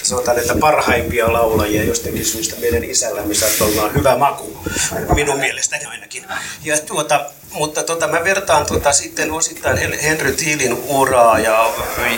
[0.03, 4.57] Sanotaan, että parhaimpia laulajia jostakin syystä meidän isällämme saattaa olla hyvä maku,
[5.13, 6.25] minun mielestäni ainakin.
[6.63, 11.73] Ja tuota, mutta tota, mä vertaan tota, sitten osittain Henry Thielin uraa ja,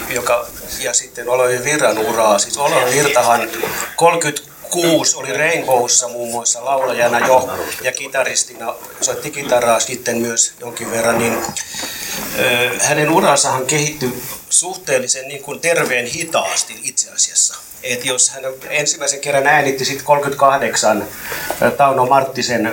[0.10, 0.48] joka,
[0.80, 2.40] ja sitten Olavi Virran uraa.
[2.40, 3.50] Siis Olavi Virtahan
[3.96, 7.49] 30 kuusi oli Rainbowssa muun muassa laulajana jo
[7.82, 11.38] ja kitaristina soitti kitaraa sitten myös jonkin verran, niin
[12.82, 17.55] hänen uransahan kehittyi suhteellisen niin kuin terveen hitaasti itse asiassa.
[17.84, 21.07] Et jos hän ensimmäisen kerran äänitti sitten 38
[21.61, 22.71] ö, Tauno Marttisen ö,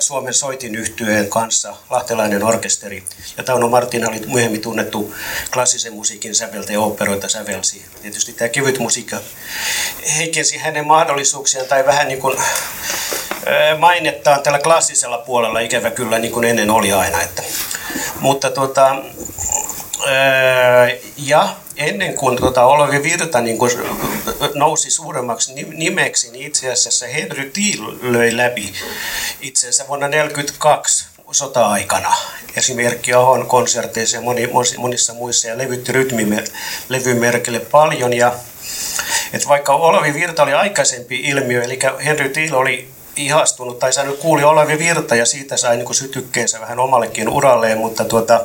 [0.00, 3.04] Suomen soitinyhtyeen kanssa, lahtelainen orkesteri.
[3.36, 5.14] Ja Tauno Marttina oli myöhemmin tunnettu
[5.52, 7.84] klassisen musiikin säveltäjä, operoita sävelsi.
[8.02, 9.16] Tietysti tämä kevyt musiikka
[10.16, 12.38] heikensi hänen mahdollisuuksiaan tai vähän niin kuin
[13.46, 17.22] ö, mainettaan tällä klassisella puolella ikävä kyllä niin kuin ennen oli aina.
[17.22, 17.42] Että.
[18.20, 19.73] Mutta Öö,
[21.16, 23.72] ja ennen kuin tuota Olavi Virta niin kuin
[24.54, 28.72] nousi suuremmaksi ni- nimeksi, niin itse asiassa Henry Thiel löi läpi
[29.40, 32.14] itsensä vuonna 1942 sota-aikana.
[32.56, 38.12] Esimerkki Ahon konserteissa ja moni, monissa muissa ja levytti rytmilevymerkille paljon.
[38.12, 38.32] Ja,
[39.32, 44.44] että vaikka Olavi Virta oli aikaisempi ilmiö, eli Henry Thiel oli ihastunut tai saanut kuuli
[44.44, 48.40] Olavi Virta ja siitä sai niin sytykkeensä vähän omallekin uralleen, mutta tuota,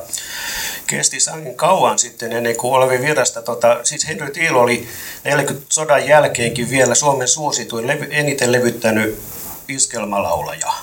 [0.90, 4.88] kesti sangen kauan sitten ennen kuin Olavi Virrasta, tota, siis Henry Thiel oli
[5.24, 9.20] 40 sodan jälkeenkin vielä Suomen suosituin, levy, eniten levyttänyt
[9.68, 10.74] iskelmalaulaja.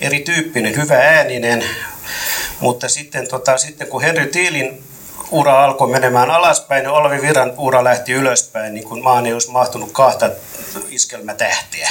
[0.00, 1.64] Erityyppinen, hyvä ääninen,
[2.60, 4.82] mutta sitten, tota, sitten kun Henry Thielin
[5.30, 9.50] ura alkoi menemään alaspäin, niin Olavi Virran ura lähti ylöspäin, niin kuin maan ei olisi
[9.50, 10.30] mahtunut kahta
[10.90, 11.90] iskelmätähtiä.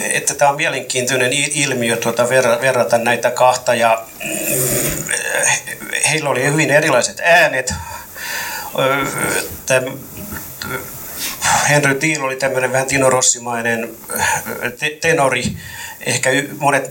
[0.00, 2.28] Että tämä on mielenkiintoinen ilmiö tuota,
[2.60, 5.04] verrata näitä kahta ja mm,
[6.10, 7.74] heillä oli hyvin erilaiset äänet.
[9.66, 9.86] Tämä
[11.68, 13.96] Henry Thiel oli tämmöinen vähän Tino Rossimainen
[15.00, 15.44] tenori.
[16.06, 16.90] Ehkä monet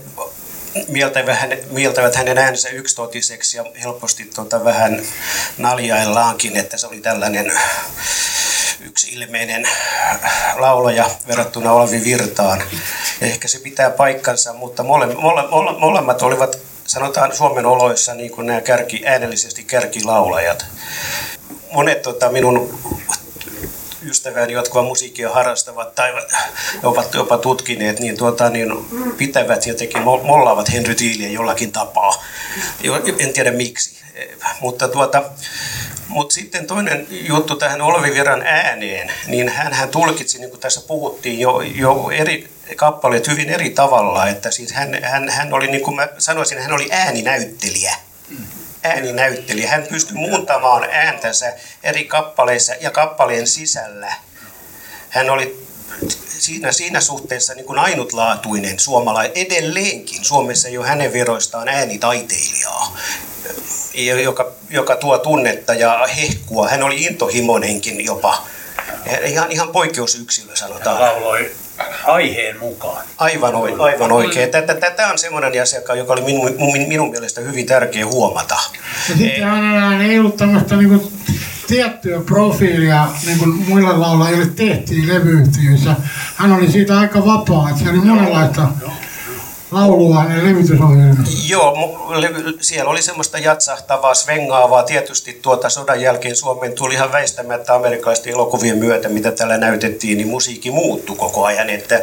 [0.88, 5.02] mieltävät, hänen, mieltävät hänen äänensä yksitotiseksi ja helposti tota vähän
[5.58, 7.52] naljaillaankin, että se oli tällainen
[8.80, 9.68] yksi ilmeinen
[10.56, 12.62] laulaja verrattuna Olavi Virtaan.
[13.20, 18.46] Ehkä se pitää paikkansa, mutta mole, mole, mole, molemmat olivat, sanotaan Suomen oloissa, niin kuin
[18.46, 20.66] nämä kärki, äänellisesti kärkilaulajat.
[21.72, 22.78] Monet tota, minun
[24.04, 26.12] ystäväni, jotka musiikkia harrastavat tai
[26.82, 28.68] ovat jopa tutkineet, niin, tuota, niin
[29.16, 32.24] pitävät jotenkin, mollaavat Henry Thieliä jollakin tapaa.
[33.18, 34.02] En tiedä miksi.
[34.60, 35.22] Mutta tuota,
[36.08, 40.80] mutta sitten toinen juttu tähän Olvi Viran ääneen, niin hän, hän tulkitsi, niin kuin tässä
[40.86, 44.26] puhuttiin, jo, jo eri kappaleet hyvin eri tavalla.
[44.26, 47.96] Että siis hän, hän, hän oli, niin kuin mä sanoisin, hän oli ääninäyttelijä
[48.82, 49.68] ääninäyttelijä.
[49.68, 51.52] Hän pystyi muuntamaan ääntänsä
[51.82, 54.12] eri kappaleissa ja kappaleen sisällä.
[55.08, 55.66] Hän oli
[56.28, 59.32] siinä, siinä suhteessa niin kuin ainutlaatuinen suomalainen.
[59.34, 62.96] Edelleenkin Suomessa ole hänen veroistaan äänitaiteilijaa,
[64.22, 66.68] joka, joka tuo tunnetta ja hehkua.
[66.68, 68.46] Hän oli intohimoinenkin jopa.
[69.24, 70.98] Ihan, ihan poikkeusyksilö sanotaan.
[70.98, 71.52] Hän lauloi
[72.04, 73.06] aiheen mukaan.
[73.18, 74.50] Aivan, aivan oikein.
[74.96, 78.54] Tämä on semmoinen asia, joka oli minun, minun, minun mielestä hyvin tärkeä huomata.
[79.08, 81.12] Ja sitten hänellä ei ollut tämmöistä niin
[81.66, 85.96] tiettyä profiilia, niin kuin muilla laulajille tehtiin levyyhtiöissä.
[86.36, 88.68] Hän oli siitä aika vapaa, että se oli monenlaista
[89.72, 91.52] laulua hänen levytysohjelmissa.
[91.52, 91.76] Joo,
[92.60, 94.82] siellä oli semmoista jatsahtavaa, svengaavaa.
[94.82, 100.28] Tietysti tuota sodan jälkeen Suomeen tuli ihan väistämättä amerikkalaisten elokuvien myötä, mitä täällä näytettiin, niin
[100.28, 101.70] musiikki muuttui koko ajan.
[101.70, 102.02] Että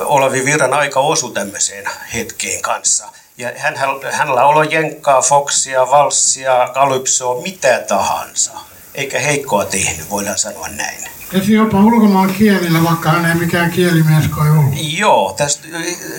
[0.00, 1.84] Olavi Virran aika osui tämmöiseen
[2.14, 3.08] hetkeen kanssa.
[3.38, 3.74] Ja hän,
[4.10, 8.52] hän lauloi jenkkaa, foxia, valssia, kalypsoa, mitä tahansa.
[8.94, 11.21] Eikä heikkoa tehnyt, voidaan sanoa näin.
[11.32, 14.74] Esi jopa ulkomaan kielillä, vaikka hän ei mikään kielimesko ollut.
[14.98, 15.68] Joo, tästä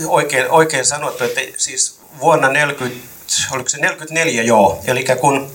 [0.07, 3.07] oikein, oikein sanottu, että siis vuonna 40,
[3.51, 5.51] oliko se 44 joo, eli kun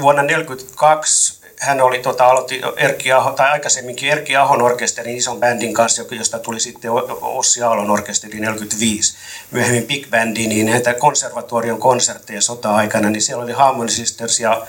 [0.00, 5.74] vuonna 42 hän oli, tota, aloitti Erkki Aho, tai aikaisemminkin Erkki Ahon orkesterin ison bändin
[5.74, 6.90] kanssa, josta tuli sitten
[7.20, 9.16] Ossi Aallon orkesteri 45,
[9.50, 14.66] myöhemmin Big Bandi, niin näitä konservatorion konsertteja sota-aikana, niin siellä oli Harmony Sisters ja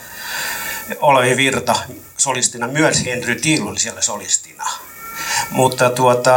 [1.00, 1.76] Olavi Virta
[2.18, 4.66] solistina, myös Henry Till oli siellä solistina.
[5.50, 6.32] Mutta tuota,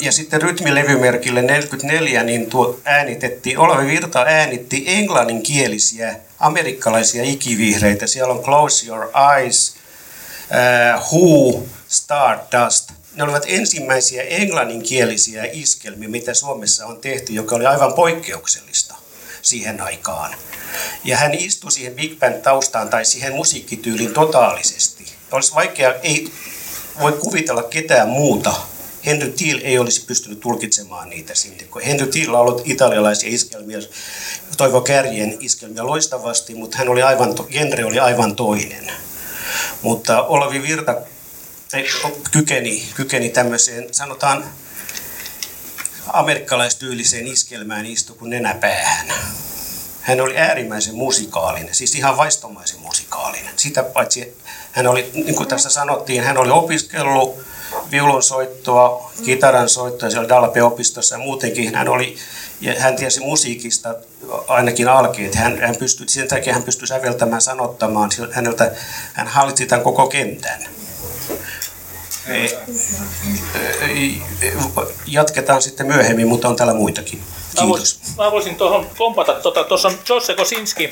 [0.00, 8.06] ja sitten rytmilevymerkille 44 niin tuo äänitettiin, Olavi Virta äänitti englanninkielisiä amerikkalaisia ikivihreitä.
[8.06, 9.76] Siellä on Close Your Eyes,
[11.12, 12.90] Who, Stardust.
[13.14, 18.94] Ne olivat ensimmäisiä englanninkielisiä iskelmiä, mitä Suomessa on tehty, joka oli aivan poikkeuksellista
[19.42, 20.34] siihen aikaan.
[21.04, 25.04] Ja hän istui siihen Big Band taustaan tai siihen musiikkityyliin totaalisesti.
[25.32, 26.32] Olisi vaikea, ei
[27.00, 28.54] voi kuvitella ketään muuta.
[29.06, 31.64] Henry Thiel ei olisi pystynyt tulkitsemaan niitä sinne.
[31.86, 33.78] Henry Thiel ollut italialaisia iskelmiä,
[34.56, 38.92] Toivo Kärjen iskelmiä loistavasti, mutta hän oli aivan, genre oli aivan toinen.
[39.82, 40.96] Mutta Olavi Virta
[42.30, 44.44] kykeni, kykeni tämmöiseen, sanotaan,
[46.12, 49.06] amerikkalaistyyliseen iskelmään istu kuin nenäpäähän.
[50.00, 53.52] Hän oli äärimmäisen musikaalinen, siis ihan vaistomaisen musikaalinen.
[53.56, 54.36] Sitä paitsi
[54.72, 57.38] hän oli, niin kuin tässä sanottiin, hän oli opiskellut
[57.90, 62.16] viulunsoittoa, kitaran soittoa siellä Dalpe-opistossa ja muutenkin hän oli,
[62.60, 63.94] ja hän tiesi musiikista
[64.48, 65.34] ainakin alkeet.
[65.34, 68.10] Hän, hän pystyi, sen takia hän pystyi säveltämään, sanottamaan.
[68.32, 68.72] Häneltä,
[69.12, 70.77] hän hallitsi tämän koko kentän.
[75.06, 77.22] Jatketaan sitten myöhemmin, mutta on täällä muitakin.
[77.64, 78.00] Kiitos.
[78.18, 79.34] Mä voisin tuohon kompata,
[79.68, 80.90] tuossa on Jose Kosinski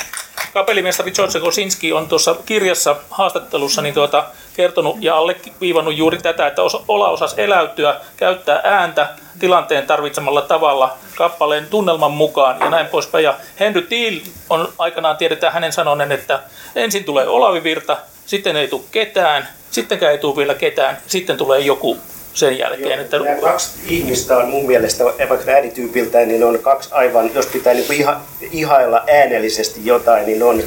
[0.56, 4.24] kapellimestari George Kosinski on tuossa kirjassa haastattelussa niin tuota,
[4.56, 9.08] kertonut ja alleviivannut juuri tätä, että osa, Ola osasi eläytyä, käyttää ääntä
[9.38, 13.24] tilanteen tarvitsemalla tavalla kappaleen tunnelman mukaan ja näin poispäin.
[13.24, 16.42] Ja Henry Thiel on aikanaan tiedetään hänen sanoneen, että
[16.74, 17.96] ensin tulee Olavi Virta,
[18.26, 21.96] sitten ei tule ketään, sittenkään ei tule vielä ketään, sitten tulee joku
[22.36, 23.00] sen jälkeen.
[23.00, 23.18] Että...
[23.18, 27.86] Nämä kaksi ihmistä on mun mielestä, vaikka äänityypiltään, niin on kaksi aivan, jos pitää niin
[27.86, 30.62] kuin iha, ihailla äänellisesti jotain, niin on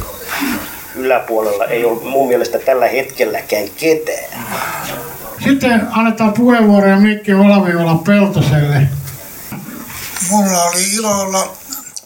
[0.96, 4.48] yläpuolella ei ole mun mielestä tällä hetkelläkään ketään.
[5.44, 8.82] Sitten annetaan puheenvuoroja Mikki Olaviola Peltoselle.
[10.30, 11.58] Mulla oli ilo olla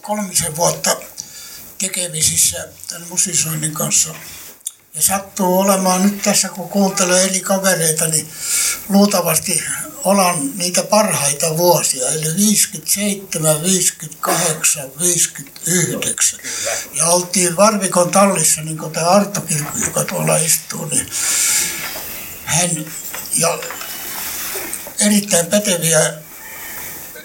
[0.02, 0.96] kolmisen vuotta
[1.78, 4.14] tekemisissä tämän musisoinnin kanssa.
[4.94, 8.28] Ja sattuu olemaan nyt tässä, kun kuuntelee eri kavereita, niin
[8.88, 9.64] luultavasti
[10.04, 16.40] olan niitä parhaita vuosia, eli 57, 58, 59.
[16.94, 21.10] Ja oltiin Varvikon tallissa, niin kuin tämä Artokin, joka tuolla istuu, niin
[22.44, 22.70] hän
[23.36, 23.58] ja
[25.00, 26.14] erittäin päteviä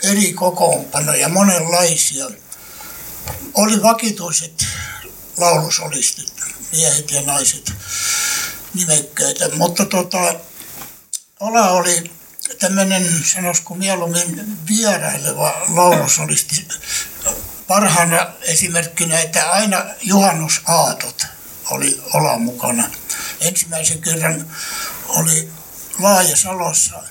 [0.03, 2.26] eri kokoonpanoja, monenlaisia.
[3.53, 4.65] Oli vakituiset
[5.39, 6.33] laulusolistit,
[6.71, 7.73] miehet ja naiset
[8.73, 10.35] nimekkäitä, mutta tota,
[11.39, 12.11] Ola oli
[12.59, 16.67] tämmöinen, sanoisiko mieluummin vieraileva laulusolisti.
[17.67, 21.25] Parhaana esimerkkinä, että aina juhannusaatot
[21.69, 22.89] oli Ola mukana.
[23.41, 24.51] Ensimmäisen kerran
[25.07, 25.49] oli
[25.99, 27.03] Laajasalossa,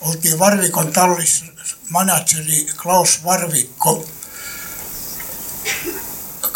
[0.00, 1.44] oltiin Varvikon tallissa,
[1.88, 4.08] manageri Klaus Varvikko,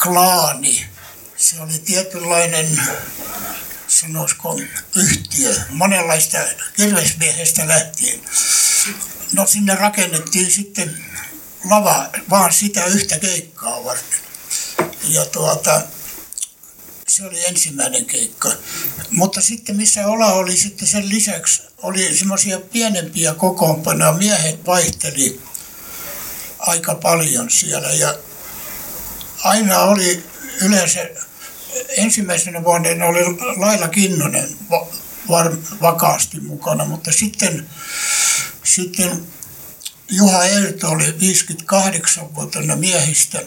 [0.03, 0.92] klaani.
[1.43, 2.81] Se oli tietynlainen
[3.89, 4.61] sanoisiko,
[4.97, 6.39] yhtiö, monenlaista
[6.77, 8.21] kirvesmiehestä lähtien.
[9.33, 11.05] No sinne rakennettiin sitten
[11.65, 14.19] lava vaan sitä yhtä keikkaa varten.
[15.03, 15.83] Ja tuota,
[17.09, 18.53] se oli ensimmäinen keikka.
[19.11, 24.13] Mutta sitten missä Ola oli sitten sen lisäksi, oli semmoisia pienempiä kokoonpanoja.
[24.13, 25.41] Miehet vaihteli
[26.59, 28.19] aika paljon siellä ja
[29.45, 30.25] aina oli
[30.61, 31.09] yleensä
[31.97, 33.21] ensimmäisenä vuonna oli
[33.57, 34.49] Laila Kinnunen
[35.29, 37.69] var, vakaasti mukana, mutta sitten,
[38.65, 39.27] sitten
[40.11, 43.43] Juha Erto oli 58-vuotiaana miehistä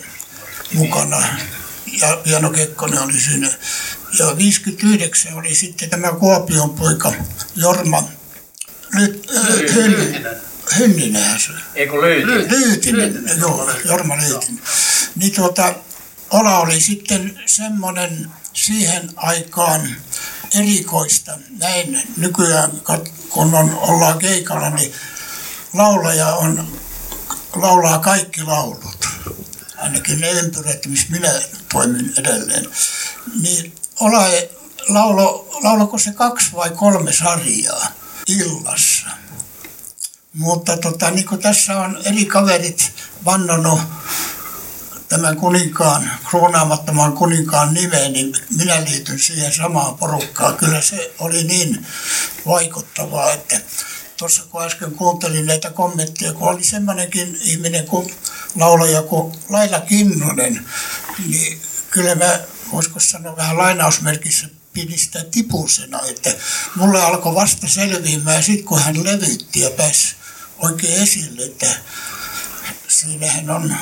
[0.74, 1.24] mukana
[2.02, 3.50] ja Jano Kekkonen oli siinä.
[4.20, 7.14] Ja 59 oli sitten tämä Kuopion poika
[7.56, 8.04] Jorma
[8.94, 10.46] nyt, äh,
[10.80, 11.52] Hynninenhän se.
[11.76, 12.50] Eikö Lyytinen?
[12.50, 14.62] Lyytinen, joo, Jorma Lyytinen.
[15.16, 15.76] Niin tuota,
[16.30, 19.96] Ola oli sitten semmoinen siihen aikaan
[20.56, 21.40] erikoista.
[21.50, 22.72] Näin nykyään,
[23.30, 24.94] kun on, ollaan keikalla, niin
[25.74, 26.80] laulaja on,
[27.56, 29.08] laulaa kaikki laulut.
[29.78, 32.66] Ainakin ne ympyrät, missä minä toimin edelleen.
[33.42, 34.26] Niin Ola
[34.88, 37.88] laulo, laulako se kaksi vai kolme sarjaa
[38.28, 39.08] illassa.
[40.34, 42.92] Mutta tota, niin kuin tässä on eri kaverit
[43.26, 43.82] vannonut
[45.16, 50.57] tämän kuninkaan, kruunaamattoman kuninkaan nimeen, niin minä liityn siihen samaan porukkaan.
[50.57, 51.86] Kyllä se oli niin
[52.45, 53.61] vaikuttavaa, että
[54.18, 58.13] tuossa kun äsken kuuntelin näitä kommentteja, kun oli semmoinenkin ihminen kuin
[58.55, 60.66] laulaja kuin Laila Kinnunen,
[61.28, 62.39] niin kyllä mä,
[62.72, 66.34] voisiko sanoa vähän lainausmerkissä, pidin sitä tipusena, että
[66.76, 70.16] mulle alkoi vasta selviämään sitten, kun hän levytti ja pääsi
[70.57, 71.68] oikein esille, että
[72.96, 73.76] siinähän on,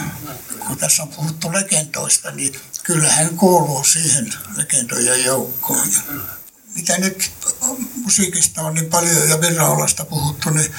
[0.68, 5.88] kun tässä on puhuttu legendoista, niin kyllähän kuuluu siihen legendojen joukkoon.
[6.76, 7.32] Mitä nyt
[7.96, 10.76] musiikista on niin paljon ja virraolasta puhuttu, niin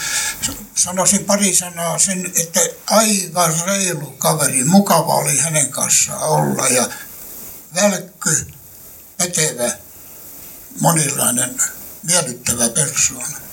[0.74, 6.88] sanoisin pari sanaa sen, että aivan reilu kaveri, mukava oli hänen kanssaan olla ja
[7.74, 8.46] välkky,
[9.16, 9.72] pätevä,
[10.80, 11.62] monilainen,
[12.02, 13.43] miellyttävä persoona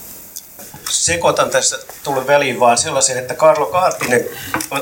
[0.89, 4.25] sekoitan tässä, tulee väliin vaan sellaisen, että Karlo Kaartinen,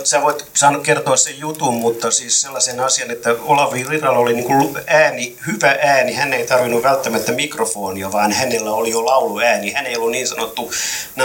[0.03, 4.45] sä voit saanut kertoa sen jutun, mutta siis sellaisen asian, että Olavi Riralla oli niin
[4.45, 9.71] kuin ääni, hyvä ääni, hän ei tarvinnut välttämättä mikrofonia, vaan hänellä oli jo lauluääni.
[9.71, 10.71] Hän ei ollut niin sanottu,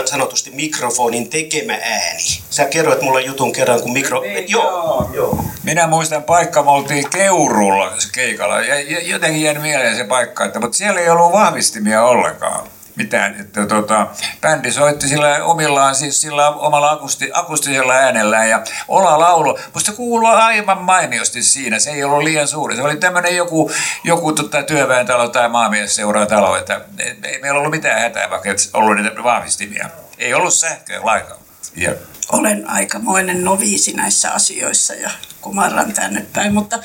[0.05, 2.23] sanotusti mikrofonin tekemä ääni.
[2.49, 4.23] Sä kerroit mulle jutun kerran, kun mikro...
[4.23, 5.45] Ei, joo, joo.
[5.63, 10.77] Minä muistan paikka, me oltiin Keurulla keikalla, ja jotenkin jäi mieleen se paikka, että, mutta
[10.77, 13.39] siellä ei ollut vahvistimia ollenkaan mitään.
[13.39, 14.07] Että, tota,
[14.41, 19.59] bändi soitti sillä omillaan, siis sillä omalla akusti, akustisella äänellään ja Ola laulo.
[19.73, 22.75] Musta kuuluu aivan mainiosti siinä, se ei ollut liian suuri.
[22.75, 23.71] Se oli tämmöinen joku,
[24.03, 26.81] joku tota, työväentalo tai maamies seuraa talo, että
[27.23, 29.89] ei meillä ollut mitään hätää, vaikka ollut niitä vahvistimia.
[30.17, 31.39] Ei ollut sähköä lainkaan.
[31.75, 31.91] Ja
[32.31, 35.11] olen aikamoinen noviisi näissä asioissa ja
[35.41, 36.79] kumarran tänne päin, mutta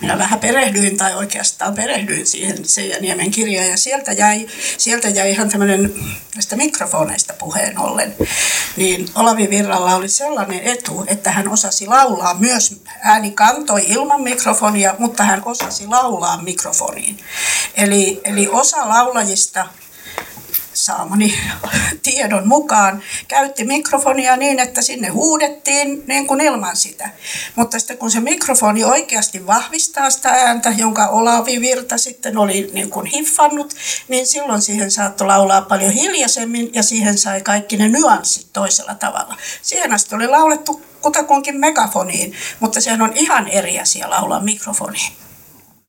[0.00, 4.46] minä vähän perehdyin tai oikeastaan perehdyin siihen Seija Niemen kirjaan ja sieltä jäi,
[4.78, 5.94] sieltä jäi ihan tämmöinen
[6.34, 8.14] näistä mikrofoneista puheen ollen.
[8.76, 14.94] Niin Olavi Virralla oli sellainen etu, että hän osasi laulaa myös, ääni kantoi ilman mikrofonia,
[14.98, 17.18] mutta hän osasi laulaa mikrofoniin.
[17.74, 19.66] Eli, eli osa laulajista
[20.84, 21.34] saamani
[22.02, 27.10] tiedon mukaan käytti mikrofonia niin, että sinne huudettiin niin kuin ilman sitä.
[27.56, 32.90] Mutta sitten kun se mikrofoni oikeasti vahvistaa sitä ääntä, jonka Olavi Virta sitten oli niin
[32.90, 33.74] kuin hiffannut,
[34.08, 39.36] niin silloin siihen saattoi laulaa paljon hiljaisemmin ja siihen sai kaikki ne nyanssit toisella tavalla.
[39.62, 45.12] Siihen asti oli laulettu kutakuinkin megafoniin, mutta sehän on ihan eri asia laulaa mikrofoniin.